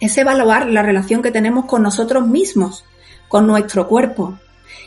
es 0.00 0.18
evaluar 0.18 0.66
la 0.66 0.82
relación 0.82 1.22
que 1.22 1.30
tenemos 1.30 1.64
con 1.64 1.82
nosotros 1.82 2.26
mismos, 2.26 2.84
con 3.28 3.46
nuestro 3.46 3.88
cuerpo. 3.88 4.38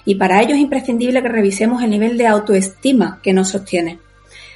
Y 0.03 0.15
para 0.15 0.41
ello 0.41 0.53
es 0.53 0.59
imprescindible 0.59 1.21
que 1.21 1.29
revisemos 1.29 1.81
el 1.81 1.89
nivel 1.89 2.17
de 2.17 2.27
autoestima 2.27 3.19
que 3.23 3.33
nos 3.33 3.49
sostiene. 3.49 3.99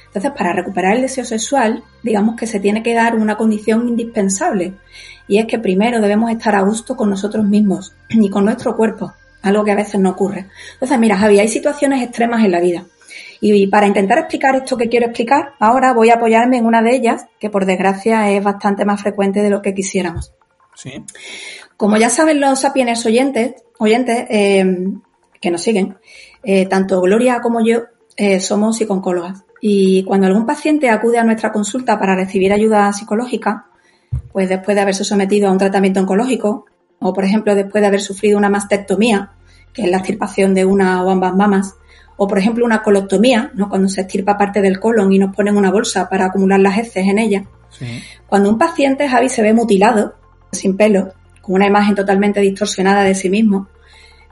Entonces, 0.06 0.32
para 0.36 0.52
recuperar 0.52 0.96
el 0.96 1.02
deseo 1.02 1.24
sexual, 1.24 1.84
digamos 2.02 2.36
que 2.36 2.46
se 2.46 2.60
tiene 2.60 2.82
que 2.82 2.94
dar 2.94 3.14
una 3.14 3.36
condición 3.36 3.88
indispensable. 3.88 4.74
Y 5.28 5.38
es 5.38 5.46
que 5.46 5.58
primero 5.58 6.00
debemos 6.00 6.30
estar 6.30 6.54
a 6.56 6.62
gusto 6.62 6.96
con 6.96 7.10
nosotros 7.10 7.44
mismos 7.46 7.94
y 8.08 8.28
con 8.28 8.44
nuestro 8.44 8.76
cuerpo, 8.76 9.14
algo 9.42 9.64
que 9.64 9.70
a 9.70 9.76
veces 9.76 10.00
no 10.00 10.10
ocurre. 10.10 10.48
Entonces, 10.74 10.98
mira, 10.98 11.16
Javi, 11.16 11.38
hay 11.38 11.48
situaciones 11.48 12.02
extremas 12.02 12.44
en 12.44 12.50
la 12.50 12.60
vida. 12.60 12.84
Y 13.40 13.66
para 13.68 13.86
intentar 13.86 14.18
explicar 14.18 14.54
esto 14.56 14.76
que 14.76 14.88
quiero 14.88 15.06
explicar, 15.06 15.54
ahora 15.58 15.94
voy 15.94 16.10
a 16.10 16.14
apoyarme 16.14 16.58
en 16.58 16.66
una 16.66 16.82
de 16.82 16.94
ellas, 16.94 17.26
que 17.38 17.48
por 17.48 17.64
desgracia 17.64 18.30
es 18.30 18.44
bastante 18.44 18.84
más 18.84 19.00
frecuente 19.00 19.40
de 19.40 19.50
lo 19.50 19.62
que 19.62 19.74
quisiéramos. 19.74 20.34
Sí. 20.74 21.02
Como 21.76 21.96
ya 21.96 22.10
saben 22.10 22.40
los 22.40 22.60
sapiens 22.60 23.04
oyentes, 23.06 23.54
oyentes 23.78 24.26
eh, 24.28 24.64
que 25.40 25.50
nos 25.50 25.62
siguen, 25.62 25.96
eh, 26.42 26.66
tanto 26.66 27.00
Gloria 27.00 27.40
como 27.40 27.64
yo 27.64 27.84
eh, 28.16 28.40
somos 28.40 28.76
psicólogas. 28.76 29.44
Y 29.62 30.04
cuando 30.04 30.26
algún 30.26 30.46
paciente 30.46 30.90
acude 30.90 31.18
a 31.18 31.24
nuestra 31.24 31.52
consulta 31.52 31.98
para 31.98 32.14
recibir 32.14 32.52
ayuda 32.52 32.92
psicológica, 32.92 33.66
pues 34.32 34.48
después 34.48 34.74
de 34.74 34.82
haberse 34.82 35.04
sometido 35.04 35.48
a 35.48 35.52
un 35.52 35.58
tratamiento 35.58 36.00
oncológico, 36.00 36.66
o 36.98 37.12
por 37.12 37.24
ejemplo 37.24 37.54
después 37.54 37.80
de 37.80 37.88
haber 37.88 38.00
sufrido 38.00 38.36
una 38.36 38.50
mastectomía, 38.50 39.32
que 39.72 39.82
es 39.82 39.90
la 39.90 39.98
extirpación 39.98 40.54
de 40.54 40.64
una 40.64 41.02
o 41.02 41.10
ambas 41.10 41.34
mamas, 41.34 41.74
o, 42.22 42.28
por 42.28 42.38
ejemplo, 42.38 42.66
una 42.66 42.82
colostomía, 42.82 43.50
¿no? 43.54 43.70
cuando 43.70 43.88
se 43.88 44.02
estirpa 44.02 44.36
parte 44.36 44.60
del 44.60 44.78
colon 44.78 45.10
y 45.10 45.18
nos 45.18 45.34
ponen 45.34 45.56
una 45.56 45.70
bolsa 45.70 46.06
para 46.10 46.26
acumular 46.26 46.60
las 46.60 46.76
heces 46.76 47.06
en 47.06 47.18
ella. 47.18 47.44
Cuando 48.26 48.50
un 48.50 48.58
paciente, 48.58 49.08
Javi, 49.08 49.30
se 49.30 49.40
ve 49.40 49.54
mutilado, 49.54 50.16
sin 50.52 50.76
pelo, 50.76 51.14
con 51.40 51.54
una 51.54 51.66
imagen 51.66 51.94
totalmente 51.94 52.40
distorsionada 52.40 53.04
de 53.04 53.14
sí 53.14 53.30
mismo, 53.30 53.68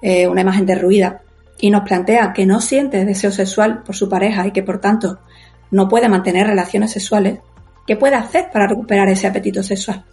eh, 0.02 0.28
una 0.28 0.42
imagen 0.42 0.66
derruida, 0.66 1.23
y 1.59 1.71
nos 1.71 1.80
plantea 1.80 2.35
que 2.35 2.45
no 2.45 2.61
siente 2.61 3.07
deseo 3.07 3.33
sexual 3.33 3.83
por 3.83 3.97
su 3.97 4.07
pareja 4.07 4.47
y 4.47 4.50
que, 4.50 4.62
por 4.62 4.83
tanto, 4.83 5.21
no 5.71 5.88
puede 5.88 6.11
mantener 6.11 6.47
relaciones 6.47 6.90
sexuales, 6.90 7.38
¿qué 7.87 7.97
puede 7.97 8.16
hacer 8.16 8.50
para 8.52 8.66
recuperar 8.66 9.09
ese 9.09 9.28
apetito 9.28 9.62
sexual? 9.62 10.04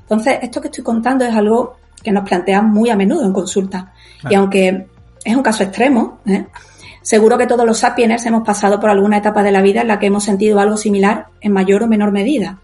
Entonces, 0.00 0.38
esto 0.42 0.60
que 0.60 0.68
estoy 0.68 0.84
contando 0.84 1.24
es 1.24 1.34
algo 1.34 1.76
que 2.02 2.12
nos 2.12 2.28
plantean 2.28 2.70
muy 2.70 2.90
a 2.90 2.96
menudo 2.96 3.24
en 3.24 3.32
consulta. 3.32 3.94
Y 4.28 4.34
aunque 4.34 4.86
es 5.24 5.34
un 5.34 5.42
caso 5.42 5.62
extremo, 5.62 6.20
¿eh? 6.26 6.44
Seguro 7.02 7.36
que 7.36 7.48
todos 7.48 7.66
los 7.66 7.78
sapiens 7.78 8.24
hemos 8.26 8.46
pasado 8.46 8.78
por 8.78 8.88
alguna 8.88 9.18
etapa 9.18 9.42
de 9.42 9.50
la 9.50 9.60
vida 9.60 9.82
en 9.82 9.88
la 9.88 9.98
que 9.98 10.06
hemos 10.06 10.24
sentido 10.24 10.60
algo 10.60 10.76
similar 10.76 11.26
en 11.40 11.52
mayor 11.52 11.82
o 11.82 11.88
menor 11.88 12.12
medida. 12.12 12.58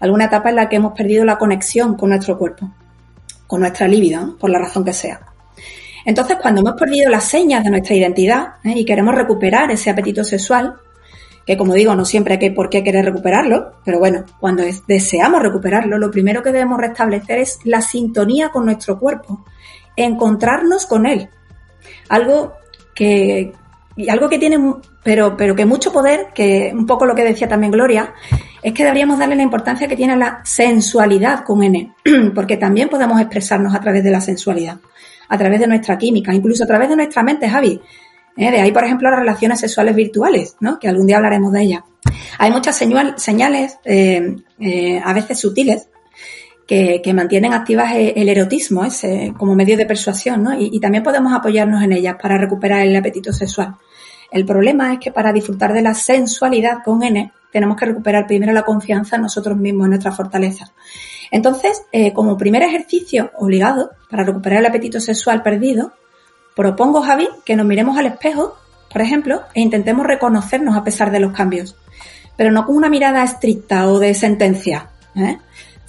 alguna 0.00 0.24
etapa 0.24 0.48
en 0.48 0.56
la 0.56 0.68
que 0.68 0.76
hemos 0.76 0.94
perdido 0.94 1.24
la 1.24 1.38
conexión 1.38 1.94
con 1.94 2.08
nuestro 2.08 2.36
cuerpo, 2.36 2.68
con 3.46 3.60
nuestra 3.60 3.86
libido, 3.86 4.36
por 4.36 4.50
la 4.50 4.58
razón 4.58 4.84
que 4.84 4.92
sea. 4.92 5.20
Entonces, 6.04 6.38
cuando 6.42 6.60
hemos 6.60 6.74
perdido 6.74 7.08
las 7.08 7.22
señas 7.22 7.62
de 7.62 7.70
nuestra 7.70 7.94
identidad 7.94 8.54
¿eh? 8.64 8.72
y 8.74 8.84
queremos 8.84 9.14
recuperar 9.14 9.70
ese 9.70 9.90
apetito 9.90 10.24
sexual, 10.24 10.74
que 11.46 11.56
como 11.56 11.74
digo, 11.74 11.94
no 11.94 12.04
siempre 12.04 12.34
hay 12.34 12.40
que, 12.40 12.50
por 12.50 12.68
qué 12.68 12.82
querer 12.82 13.04
recuperarlo, 13.04 13.74
pero 13.84 14.00
bueno, 14.00 14.24
cuando 14.40 14.64
deseamos 14.88 15.40
recuperarlo, 15.40 15.98
lo 15.98 16.10
primero 16.10 16.42
que 16.42 16.50
debemos 16.50 16.80
restablecer 16.80 17.38
es 17.38 17.60
la 17.64 17.80
sintonía 17.80 18.48
con 18.48 18.64
nuestro 18.64 18.98
cuerpo, 18.98 19.44
encontrarnos 19.94 20.86
con 20.86 21.06
él. 21.06 21.28
Algo 22.08 22.54
que, 22.94 23.52
algo 24.08 24.28
que 24.28 24.38
tiene, 24.38 24.58
pero, 25.02 25.36
pero 25.36 25.54
que 25.54 25.66
mucho 25.66 25.92
poder, 25.92 26.28
que 26.34 26.72
un 26.74 26.86
poco 26.86 27.06
lo 27.06 27.14
que 27.14 27.24
decía 27.24 27.48
también 27.48 27.72
Gloria, 27.72 28.14
es 28.62 28.72
que 28.72 28.84
deberíamos 28.84 29.18
darle 29.18 29.36
la 29.36 29.42
importancia 29.42 29.88
que 29.88 29.96
tiene 29.96 30.16
la 30.16 30.40
sensualidad 30.44 31.44
con 31.44 31.62
N, 31.62 31.94
porque 32.34 32.56
también 32.56 32.88
podemos 32.88 33.20
expresarnos 33.20 33.74
a 33.74 33.80
través 33.80 34.04
de 34.04 34.10
la 34.10 34.20
sensualidad, 34.20 34.78
a 35.28 35.38
través 35.38 35.60
de 35.60 35.66
nuestra 35.66 35.98
química, 35.98 36.32
incluso 36.32 36.64
a 36.64 36.66
través 36.66 36.88
de 36.88 36.96
nuestra 36.96 37.22
mente, 37.22 37.48
Javi. 37.48 37.80
¿eh? 38.36 38.50
De 38.50 38.60
ahí, 38.60 38.72
por 38.72 38.84
ejemplo, 38.84 39.10
las 39.10 39.20
relaciones 39.20 39.60
sexuales 39.60 39.94
virtuales, 39.94 40.56
¿no? 40.60 40.78
que 40.78 40.88
algún 40.88 41.06
día 41.06 41.16
hablaremos 41.16 41.52
de 41.52 41.62
ellas. 41.62 41.82
Hay 42.38 42.50
muchas 42.50 42.76
señales, 42.76 43.78
eh, 43.84 44.36
eh, 44.58 45.00
a 45.04 45.12
veces 45.12 45.38
sutiles, 45.38 45.88
que, 47.02 47.12
mantienen 47.14 47.52
activas 47.52 47.92
el, 47.94 48.28
erotismo 48.28 48.84
ese, 48.84 49.32
como 49.36 49.54
medio 49.54 49.76
de 49.76 49.86
persuasión, 49.86 50.42
¿no? 50.42 50.58
Y, 50.58 50.78
también 50.80 51.02
podemos 51.02 51.32
apoyarnos 51.32 51.82
en 51.82 51.92
ellas 51.92 52.16
para 52.20 52.38
recuperar 52.38 52.86
el 52.86 52.96
apetito 52.96 53.32
sexual. 53.32 53.76
El 54.30 54.46
problema 54.46 54.94
es 54.94 54.98
que 54.98 55.12
para 55.12 55.32
disfrutar 55.32 55.72
de 55.72 55.82
la 55.82 55.94
sensualidad 55.94 56.78
con 56.84 57.02
N, 57.02 57.32
tenemos 57.52 57.76
que 57.76 57.86
recuperar 57.86 58.26
primero 58.26 58.52
la 58.52 58.62
confianza 58.62 59.16
en 59.16 59.22
nosotros 59.22 59.58
mismos, 59.58 59.84
en 59.84 59.90
nuestra 59.90 60.12
fortaleza. 60.12 60.72
Entonces, 61.30 61.82
como 62.14 62.36
primer 62.36 62.62
ejercicio 62.62 63.30
obligado 63.36 63.90
para 64.10 64.24
recuperar 64.24 64.60
el 64.60 64.66
apetito 64.66 65.00
sexual 65.00 65.42
perdido, 65.42 65.92
Propongo, 66.54 67.00
Javi, 67.00 67.28
que 67.44 67.56
nos 67.56 67.66
miremos 67.66 67.96
al 67.96 68.06
espejo, 68.06 68.56
por 68.90 69.00
ejemplo, 69.00 69.42
e 69.54 69.60
intentemos 69.60 70.06
reconocernos 70.06 70.76
a 70.76 70.84
pesar 70.84 71.10
de 71.10 71.20
los 71.20 71.32
cambios, 71.32 71.76
pero 72.36 72.50
no 72.50 72.66
con 72.66 72.76
una 72.76 72.90
mirada 72.90 73.24
estricta 73.24 73.88
o 73.88 73.98
de 73.98 74.12
sentencia, 74.14 74.90
¿eh? 75.16 75.38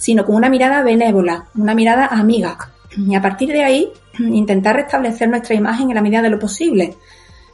Sino 0.04 0.26
con 0.26 0.36
una 0.36 0.50
mirada 0.50 0.82
benévola, 0.82 1.46
una 1.54 1.74
mirada 1.74 2.08
amiga. 2.08 2.58
Y 2.94 3.14
a 3.14 3.22
partir 3.22 3.48
de 3.48 3.64
ahí, 3.64 3.90
intentar 4.18 4.76
restablecer 4.76 5.30
nuestra 5.30 5.54
imagen 5.54 5.88
en 5.88 5.94
la 5.94 6.02
medida 6.02 6.20
de 6.20 6.28
lo 6.28 6.38
posible, 6.38 6.94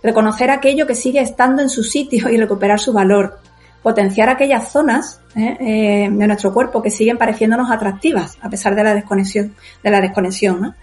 reconocer 0.02 0.50
aquello 0.50 0.84
que 0.84 0.96
sigue 0.96 1.20
estando 1.20 1.62
en 1.62 1.68
su 1.68 1.84
sitio 1.84 2.28
y 2.28 2.36
recuperar 2.36 2.80
su 2.80 2.92
valor, 2.92 3.38
potenciar 3.84 4.28
aquellas 4.28 4.72
zonas 4.72 5.20
¿eh? 5.36 5.58
Eh, 5.60 6.08
de 6.10 6.26
nuestro 6.26 6.52
cuerpo 6.52 6.82
que 6.82 6.90
siguen 6.90 7.18
pareciéndonos 7.18 7.70
atractivas 7.70 8.36
a 8.42 8.50
pesar 8.50 8.74
de 8.74 8.82
la 8.82 8.94
desconexión, 8.96 9.54
de 9.84 9.90
la 9.90 10.00
desconexión. 10.00 10.60
¿no? 10.60 10.74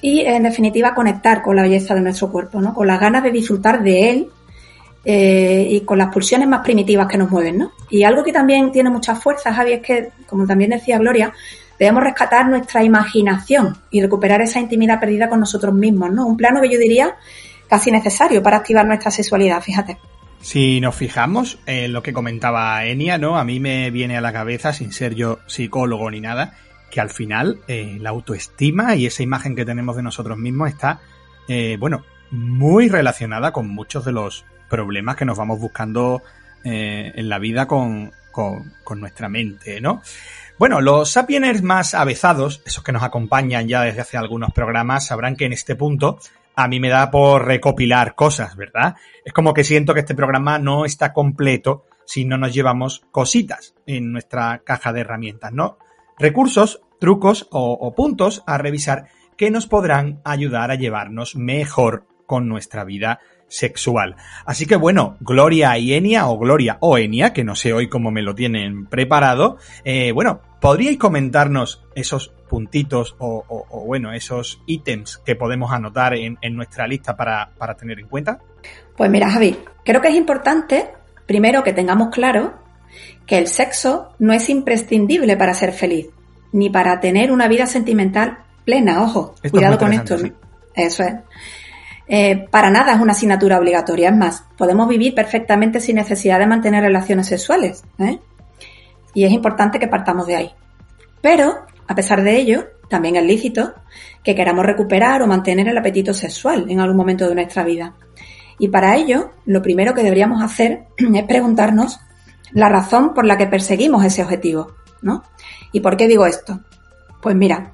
y 0.00 0.20
en 0.20 0.44
definitiva 0.44 0.94
conectar 0.94 1.42
con 1.42 1.56
la 1.56 1.62
belleza 1.62 1.94
de 1.94 2.02
nuestro 2.02 2.30
cuerpo, 2.30 2.60
¿no? 2.60 2.72
con 2.72 2.86
las 2.86 3.00
ganas 3.00 3.24
de 3.24 3.32
disfrutar 3.32 3.82
de 3.82 4.10
él 4.10 4.28
eh, 5.04 5.66
y 5.70 5.80
con 5.80 5.98
las 5.98 6.12
pulsiones 6.12 6.48
más 6.48 6.60
primitivas 6.60 7.06
que 7.06 7.18
nos 7.18 7.30
mueven. 7.30 7.58
¿no? 7.58 7.72
Y 7.90 8.04
algo 8.04 8.24
que 8.24 8.32
también 8.32 8.72
tiene 8.72 8.90
mucha 8.90 9.14
fuerza, 9.14 9.52
Javi, 9.52 9.74
es 9.74 9.82
que, 9.82 10.10
como 10.26 10.46
también 10.46 10.70
decía 10.70 10.98
Gloria, 10.98 11.32
debemos 11.78 12.02
rescatar 12.02 12.48
nuestra 12.48 12.82
imaginación 12.82 13.76
y 13.90 14.00
recuperar 14.00 14.40
esa 14.40 14.60
intimidad 14.60 15.00
perdida 15.00 15.28
con 15.28 15.40
nosotros 15.40 15.74
mismos, 15.74 16.12
¿no? 16.12 16.26
Un 16.26 16.36
plano 16.36 16.60
que 16.60 16.70
yo 16.70 16.78
diría 16.78 17.16
casi 17.68 17.90
necesario 17.90 18.42
para 18.42 18.58
activar 18.58 18.86
nuestra 18.86 19.10
sexualidad, 19.10 19.60
fíjate. 19.60 19.98
Si 20.40 20.80
nos 20.80 20.94
fijamos 20.94 21.58
en 21.64 21.92
lo 21.92 22.02
que 22.02 22.12
comentaba 22.12 22.84
Enia, 22.84 23.16
¿no? 23.16 23.38
A 23.38 23.44
mí 23.44 23.60
me 23.60 23.90
viene 23.90 24.16
a 24.16 24.20
la 24.20 24.32
cabeza, 24.32 24.72
sin 24.72 24.92
ser 24.92 25.14
yo 25.14 25.38
psicólogo 25.46 26.10
ni 26.10 26.20
nada, 26.20 26.54
que 26.90 27.00
al 27.00 27.10
final 27.10 27.60
eh, 27.66 27.96
la 28.00 28.10
autoestima 28.10 28.94
y 28.94 29.06
esa 29.06 29.22
imagen 29.22 29.56
que 29.56 29.64
tenemos 29.64 29.96
de 29.96 30.02
nosotros 30.02 30.36
mismos 30.36 30.68
está, 30.68 31.00
eh, 31.48 31.76
bueno, 31.80 32.04
muy 32.30 32.88
relacionada 32.88 33.52
con 33.52 33.68
muchos 33.68 34.04
de 34.04 34.12
los 34.12 34.44
problemas 34.74 35.14
que 35.14 35.24
nos 35.24 35.38
vamos 35.38 35.60
buscando 35.60 36.20
eh, 36.64 37.12
en 37.14 37.28
la 37.28 37.38
vida 37.38 37.68
con, 37.68 38.10
con, 38.32 39.00
nuestra 39.00 39.28
mente, 39.28 39.80
¿no? 39.80 40.02
Bueno, 40.58 40.80
los 40.80 41.12
sapieners 41.12 41.62
más 41.62 41.94
avezados, 41.94 42.60
esos 42.66 42.82
que 42.82 42.90
nos 42.90 43.04
acompañan 43.04 43.68
ya 43.68 43.82
desde 43.82 44.00
hace 44.00 44.16
algunos 44.16 44.52
programas, 44.52 45.06
sabrán 45.06 45.36
que 45.36 45.44
en 45.44 45.52
este 45.52 45.76
punto 45.76 46.18
a 46.56 46.66
mí 46.66 46.80
me 46.80 46.88
da 46.88 47.12
por 47.12 47.46
recopilar 47.46 48.16
cosas, 48.16 48.56
¿verdad? 48.56 48.96
Es 49.24 49.32
como 49.32 49.54
que 49.54 49.62
siento 49.62 49.94
que 49.94 50.00
este 50.00 50.16
programa 50.16 50.58
no 50.58 50.84
está 50.84 51.12
completo 51.12 51.84
si 52.04 52.24
no 52.24 52.36
nos 52.36 52.52
llevamos 52.52 53.04
cositas 53.12 53.76
en 53.86 54.10
nuestra 54.10 54.62
caja 54.64 54.92
de 54.92 55.02
herramientas, 55.02 55.52
¿no? 55.52 55.78
Recursos 56.18 56.82
trucos 56.98 57.46
o, 57.52 57.94
puntos 57.94 58.42
a 58.46 58.58
revisar 58.58 59.06
que 59.36 59.52
nos 59.52 59.68
podrán 59.68 60.20
ayudar 60.24 60.72
a 60.72 60.76
llevarnos 60.76 61.36
mejor 61.36 62.06
con 62.26 62.48
nuestra 62.48 62.82
vida 62.82 63.20
sexual. 63.54 64.16
Así 64.44 64.66
que 64.66 64.76
bueno, 64.76 65.16
Gloria 65.20 65.78
y 65.78 65.94
Enia, 65.94 66.26
o 66.26 66.38
Gloria 66.38 66.76
o 66.80 66.98
Enia, 66.98 67.32
que 67.32 67.44
no 67.44 67.54
sé 67.54 67.72
hoy 67.72 67.88
cómo 67.88 68.10
me 68.10 68.22
lo 68.22 68.34
tienen 68.34 68.86
preparado, 68.86 69.58
eh, 69.84 70.12
bueno, 70.12 70.40
¿podríais 70.60 70.98
comentarnos 70.98 71.84
esos 71.94 72.32
puntitos 72.48 73.16
o, 73.18 73.84
bueno, 73.86 74.12
esos 74.12 74.60
ítems 74.66 75.18
que 75.18 75.36
podemos 75.36 75.72
anotar 75.72 76.14
en, 76.14 76.38
en 76.40 76.56
nuestra 76.56 76.86
lista 76.86 77.16
para, 77.16 77.50
para, 77.56 77.74
tener 77.74 78.00
en 78.00 78.08
cuenta? 78.08 78.38
Pues 78.96 79.10
mira, 79.10 79.30
Javi, 79.30 79.56
creo 79.84 80.00
que 80.00 80.08
es 80.08 80.14
importante, 80.14 80.90
primero, 81.26 81.62
que 81.62 81.72
tengamos 81.72 82.08
claro 82.08 82.54
que 83.26 83.38
el 83.38 83.46
sexo 83.46 84.14
no 84.18 84.32
es 84.32 84.48
imprescindible 84.48 85.36
para 85.36 85.54
ser 85.54 85.72
feliz 85.72 86.08
ni 86.52 86.70
para 86.70 87.00
tener 87.00 87.32
una 87.32 87.48
vida 87.48 87.66
sentimental 87.66 88.38
plena. 88.64 89.02
Ojo, 89.02 89.34
cuidado 89.50 89.78
con 89.78 89.92
esto. 89.92 90.16
Eso 90.74 91.02
es. 91.02 91.14
Eh, 92.06 92.46
para 92.50 92.70
nada 92.70 92.94
es 92.94 93.00
una 93.00 93.12
asignatura 93.12 93.58
obligatoria. 93.58 94.10
Es 94.10 94.16
más, 94.16 94.44
podemos 94.56 94.88
vivir 94.88 95.14
perfectamente 95.14 95.80
sin 95.80 95.96
necesidad 95.96 96.38
de 96.38 96.46
mantener 96.46 96.82
relaciones 96.82 97.26
sexuales. 97.26 97.84
¿eh? 97.98 98.18
Y 99.14 99.24
es 99.24 99.32
importante 99.32 99.78
que 99.78 99.88
partamos 99.88 100.26
de 100.26 100.36
ahí. 100.36 100.50
Pero, 101.20 101.64
a 101.86 101.94
pesar 101.94 102.22
de 102.22 102.36
ello, 102.36 102.66
también 102.88 103.16
es 103.16 103.24
lícito 103.24 103.74
que 104.22 104.34
queramos 104.34 104.66
recuperar 104.66 105.22
o 105.22 105.26
mantener 105.26 105.68
el 105.68 105.78
apetito 105.78 106.12
sexual 106.12 106.66
en 106.68 106.80
algún 106.80 106.96
momento 106.96 107.28
de 107.28 107.34
nuestra 107.34 107.64
vida. 107.64 107.94
Y 108.58 108.68
para 108.68 108.96
ello, 108.96 109.32
lo 109.46 109.62
primero 109.62 109.94
que 109.94 110.02
deberíamos 110.02 110.42
hacer 110.42 110.84
es 110.96 111.22
preguntarnos 111.24 112.00
la 112.52 112.68
razón 112.68 113.14
por 113.14 113.24
la 113.24 113.36
que 113.36 113.46
perseguimos 113.46 114.04
ese 114.04 114.22
objetivo, 114.22 114.74
¿no? 115.02 115.24
¿Y 115.72 115.80
por 115.80 115.96
qué 115.96 116.06
digo 116.06 116.24
esto? 116.26 116.60
Pues 117.20 117.34
mira, 117.34 117.72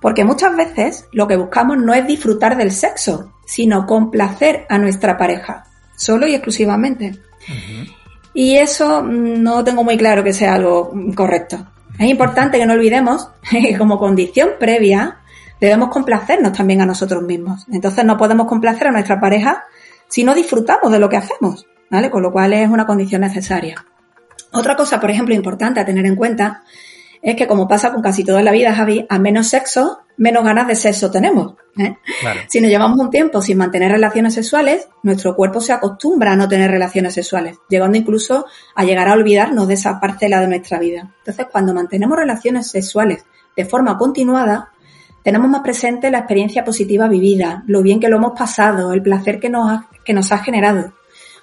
porque 0.00 0.24
muchas 0.24 0.54
veces 0.54 1.08
lo 1.12 1.26
que 1.26 1.36
buscamos 1.36 1.78
no 1.78 1.92
es 1.92 2.06
disfrutar 2.06 2.56
del 2.56 2.70
sexo, 2.70 3.32
sino 3.46 3.86
complacer 3.86 4.66
a 4.68 4.76
nuestra 4.78 5.16
pareja, 5.16 5.64
solo 5.96 6.26
y 6.26 6.34
exclusivamente. 6.34 7.18
Y 8.34 8.56
eso 8.56 9.02
no 9.02 9.64
tengo 9.64 9.82
muy 9.82 9.96
claro 9.96 10.22
que 10.22 10.34
sea 10.34 10.56
algo 10.56 10.92
correcto. 11.14 11.66
Es 11.98 12.10
importante 12.10 12.58
que 12.58 12.66
no 12.66 12.74
olvidemos 12.74 13.30
que 13.50 13.78
como 13.78 13.98
condición 13.98 14.50
previa 14.60 15.20
debemos 15.60 15.88
complacernos 15.88 16.52
también 16.52 16.82
a 16.82 16.86
nosotros 16.86 17.22
mismos. 17.22 17.64
Entonces 17.72 18.04
no 18.04 18.18
podemos 18.18 18.46
complacer 18.46 18.88
a 18.88 18.92
nuestra 18.92 19.18
pareja 19.18 19.64
si 20.08 20.22
no 20.22 20.34
disfrutamos 20.34 20.92
de 20.92 20.98
lo 20.98 21.08
que 21.08 21.16
hacemos, 21.16 21.66
¿vale? 21.90 22.10
Con 22.10 22.22
lo 22.22 22.32
cual 22.32 22.52
es 22.52 22.68
una 22.68 22.86
condición 22.86 23.22
necesaria. 23.22 23.86
Otra 24.52 24.76
cosa, 24.76 25.00
por 25.00 25.10
ejemplo, 25.10 25.34
importante 25.34 25.80
a 25.80 25.84
tener 25.84 26.04
en 26.04 26.16
cuenta 26.16 26.62
es 27.26 27.34
que 27.36 27.48
como 27.48 27.66
pasa 27.66 27.92
con 27.92 28.02
casi 28.02 28.22
toda 28.22 28.40
la 28.40 28.52
vida, 28.52 28.72
Javi, 28.72 29.04
a 29.08 29.18
menos 29.18 29.48
sexo, 29.48 29.98
menos 30.16 30.44
ganas 30.44 30.68
de 30.68 30.76
sexo 30.76 31.10
tenemos. 31.10 31.54
¿eh? 31.76 31.96
Si 32.46 32.60
nos 32.60 32.70
llevamos 32.70 33.00
un 33.00 33.10
tiempo 33.10 33.42
sin 33.42 33.58
mantener 33.58 33.90
relaciones 33.90 34.34
sexuales, 34.34 34.86
nuestro 35.02 35.34
cuerpo 35.34 35.60
se 35.60 35.72
acostumbra 35.72 36.32
a 36.32 36.36
no 36.36 36.48
tener 36.48 36.70
relaciones 36.70 37.14
sexuales, 37.14 37.58
llegando 37.68 37.98
incluso 37.98 38.46
a 38.76 38.84
llegar 38.84 39.08
a 39.08 39.14
olvidarnos 39.14 39.66
de 39.66 39.74
esa 39.74 39.98
parcela 39.98 40.40
de 40.40 40.46
nuestra 40.46 40.78
vida. 40.78 41.12
Entonces, 41.18 41.46
cuando 41.50 41.74
mantenemos 41.74 42.16
relaciones 42.16 42.68
sexuales 42.68 43.24
de 43.56 43.64
forma 43.64 43.98
continuada, 43.98 44.70
tenemos 45.24 45.50
más 45.50 45.62
presente 45.62 46.12
la 46.12 46.18
experiencia 46.18 46.64
positiva 46.64 47.08
vivida, 47.08 47.64
lo 47.66 47.82
bien 47.82 47.98
que 47.98 48.08
lo 48.08 48.18
hemos 48.18 48.38
pasado, 48.38 48.92
el 48.92 49.02
placer 49.02 49.40
que 49.40 49.50
nos 49.50 49.80
que 50.04 50.12
nos 50.12 50.30
ha 50.30 50.38
generado. 50.38 50.92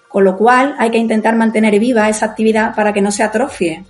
Con 0.08 0.24
lo 0.24 0.38
cual 0.38 0.76
hay 0.78 0.92
que 0.92 0.98
intentar 0.98 1.36
mantener 1.36 1.78
viva 1.78 2.08
esa 2.08 2.28
actividad 2.28 2.74
para 2.74 2.94
que 2.94 3.02
no 3.02 3.12
se 3.12 3.24
atrofie. 3.24 3.84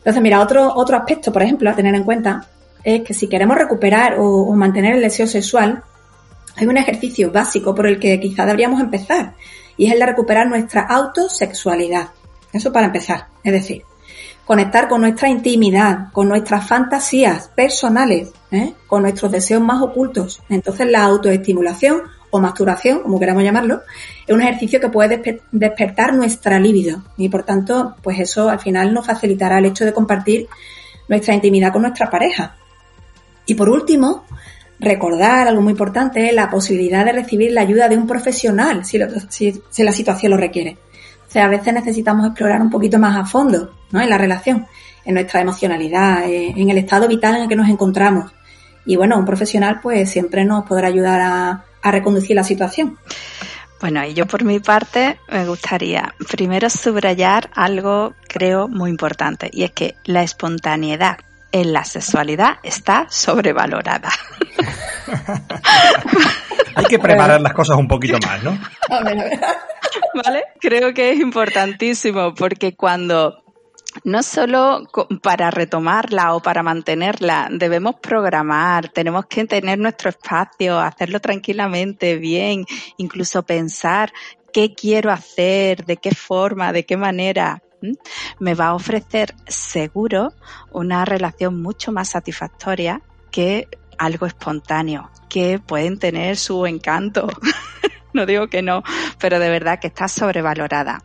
Entonces, 0.00 0.22
mira, 0.22 0.40
otro, 0.40 0.72
otro 0.74 0.96
aspecto, 0.96 1.30
por 1.30 1.42
ejemplo, 1.42 1.68
a 1.68 1.74
tener 1.74 1.94
en 1.94 2.04
cuenta 2.04 2.46
es 2.82 3.02
que 3.02 3.12
si 3.12 3.28
queremos 3.28 3.58
recuperar 3.58 4.16
o, 4.18 4.50
mantener 4.54 4.94
el 4.94 5.02
deseo 5.02 5.26
sexual, 5.26 5.82
hay 6.56 6.66
un 6.66 6.78
ejercicio 6.78 7.30
básico 7.30 7.74
por 7.74 7.86
el 7.86 7.98
que 8.00 8.18
quizá 8.18 8.46
deberíamos 8.46 8.80
empezar 8.80 9.34
y 9.76 9.86
es 9.86 9.92
el 9.92 9.98
de 9.98 10.06
recuperar 10.06 10.48
nuestra 10.48 10.82
autosexualidad. 10.82 12.08
Eso 12.52 12.72
para 12.72 12.86
empezar. 12.86 13.26
Es 13.44 13.52
decir, 13.52 13.82
conectar 14.46 14.88
con 14.88 15.02
nuestra 15.02 15.28
intimidad, 15.28 16.10
con 16.12 16.28
nuestras 16.28 16.66
fantasías 16.66 17.48
personales, 17.54 18.30
¿eh? 18.50 18.72
con 18.86 19.02
nuestros 19.02 19.30
deseos 19.30 19.62
más 19.62 19.82
ocultos. 19.82 20.42
Entonces 20.48 20.86
la 20.90 21.04
autoestimulación 21.04 22.02
o 22.30 22.40
masturación, 22.40 23.02
como 23.02 23.18
queramos 23.18 23.42
llamarlo, 23.42 23.82
es 24.26 24.34
un 24.34 24.42
ejercicio 24.42 24.80
que 24.80 24.88
puede 24.88 25.42
despertar 25.50 26.14
nuestra 26.14 26.58
libido 26.58 27.02
y 27.16 27.28
por 27.28 27.42
tanto, 27.42 27.96
pues 28.02 28.20
eso 28.20 28.48
al 28.48 28.60
final 28.60 28.94
nos 28.94 29.06
facilitará 29.06 29.58
el 29.58 29.66
hecho 29.66 29.84
de 29.84 29.92
compartir 29.92 30.48
nuestra 31.08 31.34
intimidad 31.34 31.72
con 31.72 31.82
nuestra 31.82 32.08
pareja. 32.08 32.56
Y 33.46 33.54
por 33.54 33.68
último, 33.68 34.24
recordar 34.78 35.48
algo 35.48 35.60
muy 35.60 35.72
importante, 35.72 36.32
la 36.32 36.48
posibilidad 36.48 37.04
de 37.04 37.12
recibir 37.12 37.52
la 37.52 37.62
ayuda 37.62 37.88
de 37.88 37.96
un 37.96 38.06
profesional 38.06 38.84
si, 38.84 38.98
si, 39.28 39.82
la 39.82 39.92
situación 39.92 40.30
lo 40.30 40.36
requiere. 40.36 40.78
O 41.28 41.32
sea, 41.32 41.44
a 41.44 41.48
veces 41.48 41.74
necesitamos 41.74 42.26
explorar 42.26 42.60
un 42.60 42.70
poquito 42.70 42.98
más 42.98 43.16
a 43.16 43.24
fondo 43.24 43.74
¿no? 43.90 44.00
en 44.00 44.08
la 44.08 44.18
relación, 44.18 44.66
en 45.04 45.14
nuestra 45.14 45.40
emocionalidad, 45.40 46.24
en 46.26 46.70
el 46.70 46.78
estado 46.78 47.06
vital 47.08 47.36
en 47.36 47.42
el 47.42 47.48
que 47.48 47.56
nos 47.56 47.68
encontramos. 47.68 48.32
Y 48.86 48.96
bueno, 48.96 49.18
un 49.18 49.24
profesional 49.24 49.80
pues 49.82 50.10
siempre 50.10 50.44
nos 50.44 50.64
podrá 50.64 50.88
ayudar 50.88 51.20
a, 51.20 51.64
a 51.82 51.90
reconducir 51.90 52.36
la 52.36 52.44
situación. 52.44 52.98
Bueno, 53.80 54.04
y 54.04 54.12
yo 54.12 54.26
por 54.26 54.44
mi 54.44 54.60
parte 54.60 55.18
me 55.28 55.46
gustaría 55.46 56.14
primero 56.30 56.68
subrayar 56.68 57.48
algo 57.54 58.14
creo 58.28 58.68
muy 58.68 58.90
importante 58.90 59.48
y 59.50 59.64
es 59.64 59.70
que 59.70 59.94
la 60.04 60.22
espontaneidad 60.22 61.18
en 61.50 61.72
la 61.72 61.84
sexualidad 61.84 62.58
está 62.62 63.06
sobrevalorada. 63.08 64.10
Hay 66.76 66.84
que 66.84 66.98
preparar 66.98 67.40
las 67.40 67.52
cosas 67.52 67.76
un 67.78 67.88
poquito 67.88 68.18
más, 68.24 68.42
¿no? 68.42 68.58
¿Vale? 70.24 70.44
Creo 70.60 70.92
que 70.94 71.12
es 71.12 71.18
importantísimo 71.18 72.34
porque 72.34 72.76
cuando 72.76 73.39
no 74.04 74.22
solo 74.22 74.88
para 75.22 75.50
retomarla 75.50 76.34
o 76.34 76.40
para 76.40 76.62
mantenerla, 76.62 77.48
debemos 77.50 77.96
programar, 77.96 78.88
tenemos 78.88 79.26
que 79.26 79.44
tener 79.46 79.78
nuestro 79.78 80.10
espacio, 80.10 80.78
hacerlo 80.78 81.20
tranquilamente, 81.20 82.16
bien, 82.16 82.64
incluso 82.96 83.42
pensar 83.42 84.12
qué 84.52 84.74
quiero 84.74 85.10
hacer, 85.10 85.84
de 85.84 85.96
qué 85.96 86.14
forma, 86.14 86.72
de 86.72 86.84
qué 86.84 86.96
manera. 86.96 87.62
Me 88.38 88.54
va 88.54 88.68
a 88.68 88.74
ofrecer 88.74 89.34
seguro 89.46 90.32
una 90.70 91.04
relación 91.04 91.60
mucho 91.62 91.92
más 91.92 92.10
satisfactoria 92.10 93.00
que 93.30 93.68
algo 93.98 94.26
espontáneo, 94.26 95.10
que 95.28 95.58
pueden 95.58 95.98
tener 95.98 96.36
su 96.36 96.66
encanto. 96.66 97.28
no 98.12 98.26
digo 98.26 98.48
que 98.48 98.62
no, 98.62 98.82
pero 99.18 99.38
de 99.38 99.48
verdad 99.48 99.78
que 99.78 99.86
está 99.86 100.08
sobrevalorada. 100.08 101.02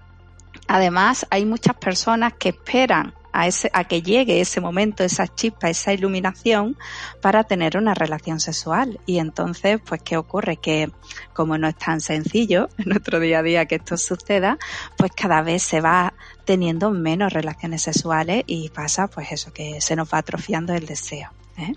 Además, 0.68 1.26
hay 1.30 1.46
muchas 1.46 1.76
personas 1.76 2.34
que 2.34 2.50
esperan 2.50 3.14
a, 3.36 3.48
ese, 3.48 3.70
a 3.74 3.84
que 3.84 4.02
llegue 4.02 4.40
ese 4.40 4.62
momento, 4.62 5.04
esa 5.04 5.28
chispa, 5.28 5.70
esa 5.70 5.92
iluminación 5.92 6.78
para 7.22 7.44
tener 7.44 7.78
una 7.78 7.94
relación 7.94 8.40
sexual. 8.40 9.00
Y 9.06 9.20
entonces, 9.20 9.82
pues, 9.86 10.02
¿qué 10.02 10.16
ocurre? 10.16 10.58
Que 10.58 10.90
como 11.34 11.58
no 11.58 11.68
es 11.68 11.76
tan 11.76 12.00
sencillo 12.00 12.70
en 12.78 12.90
nuestro 12.90 13.20
día 13.20 13.40
a 13.40 13.44
día 13.44 13.66
que 13.66 13.76
esto 13.76 13.98
suceda, 13.98 14.58
pues 14.98 15.12
cada 15.12 15.42
vez 15.42 15.64
se 15.64 15.82
va 15.82 16.14
teniendo 16.46 16.92
menos 16.92 17.34
relaciones 17.34 17.82
sexuales 17.82 18.44
y 18.48 18.70
pasa, 18.70 19.08
pues 19.08 19.32
eso, 19.32 19.52
que 19.52 19.82
se 19.82 19.96
nos 19.96 20.14
va 20.14 20.20
atrofiando 20.20 20.74
el 20.74 20.86
deseo. 20.86 21.30
¿eh? 21.58 21.74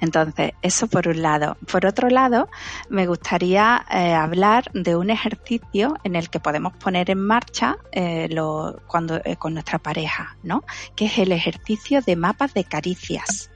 Entonces, 0.00 0.52
eso 0.62 0.86
por 0.88 1.08
un 1.08 1.22
lado. 1.22 1.56
Por 1.70 1.86
otro 1.86 2.08
lado, 2.08 2.48
me 2.88 3.06
gustaría 3.06 3.84
eh, 3.90 4.12
hablar 4.12 4.70
de 4.72 4.96
un 4.96 5.10
ejercicio 5.10 5.96
en 6.04 6.16
el 6.16 6.30
que 6.30 6.40
podemos 6.40 6.74
poner 6.76 7.10
en 7.10 7.18
marcha 7.18 7.76
eh, 7.92 8.28
lo, 8.30 8.80
cuando, 8.86 9.20
eh, 9.24 9.36
con 9.36 9.54
nuestra 9.54 9.78
pareja, 9.78 10.36
¿no? 10.42 10.64
Que 10.94 11.06
es 11.06 11.18
el 11.18 11.32
ejercicio 11.32 12.00
de 12.02 12.16
mapas 12.16 12.54
de 12.54 12.64
caricias. 12.64 13.50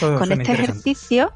Con 0.00 0.32
este 0.32 0.52
ejercicio, 0.52 1.34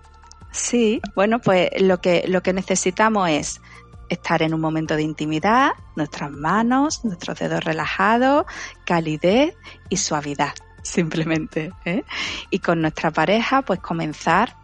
sí, 0.51 1.03
bueno, 1.15 1.41
pues 1.41 1.69
lo 1.79 2.01
que, 2.01 2.25
lo 2.27 2.43
que 2.43 2.55
necesitamos 2.55 3.29
es 3.29 3.61
estar 4.09 4.41
en 4.41 4.55
un 4.55 4.63
momento 4.63 4.97
de 4.97 5.03
intimidad, 5.03 5.73
nuestras 5.95 6.31
manos, 6.31 7.05
nuestros 7.05 7.39
dedos 7.39 7.63
relajados, 7.63 8.47
calidez 8.87 9.55
y 9.91 9.99
suavidad 9.99 10.55
simplemente. 10.83 11.73
¿eh? 11.85 12.05
Y 12.51 12.59
con 12.61 12.81
nuestra 12.81 13.11
pareja, 13.11 13.63
pues 13.63 13.81
comenzar 13.81 14.57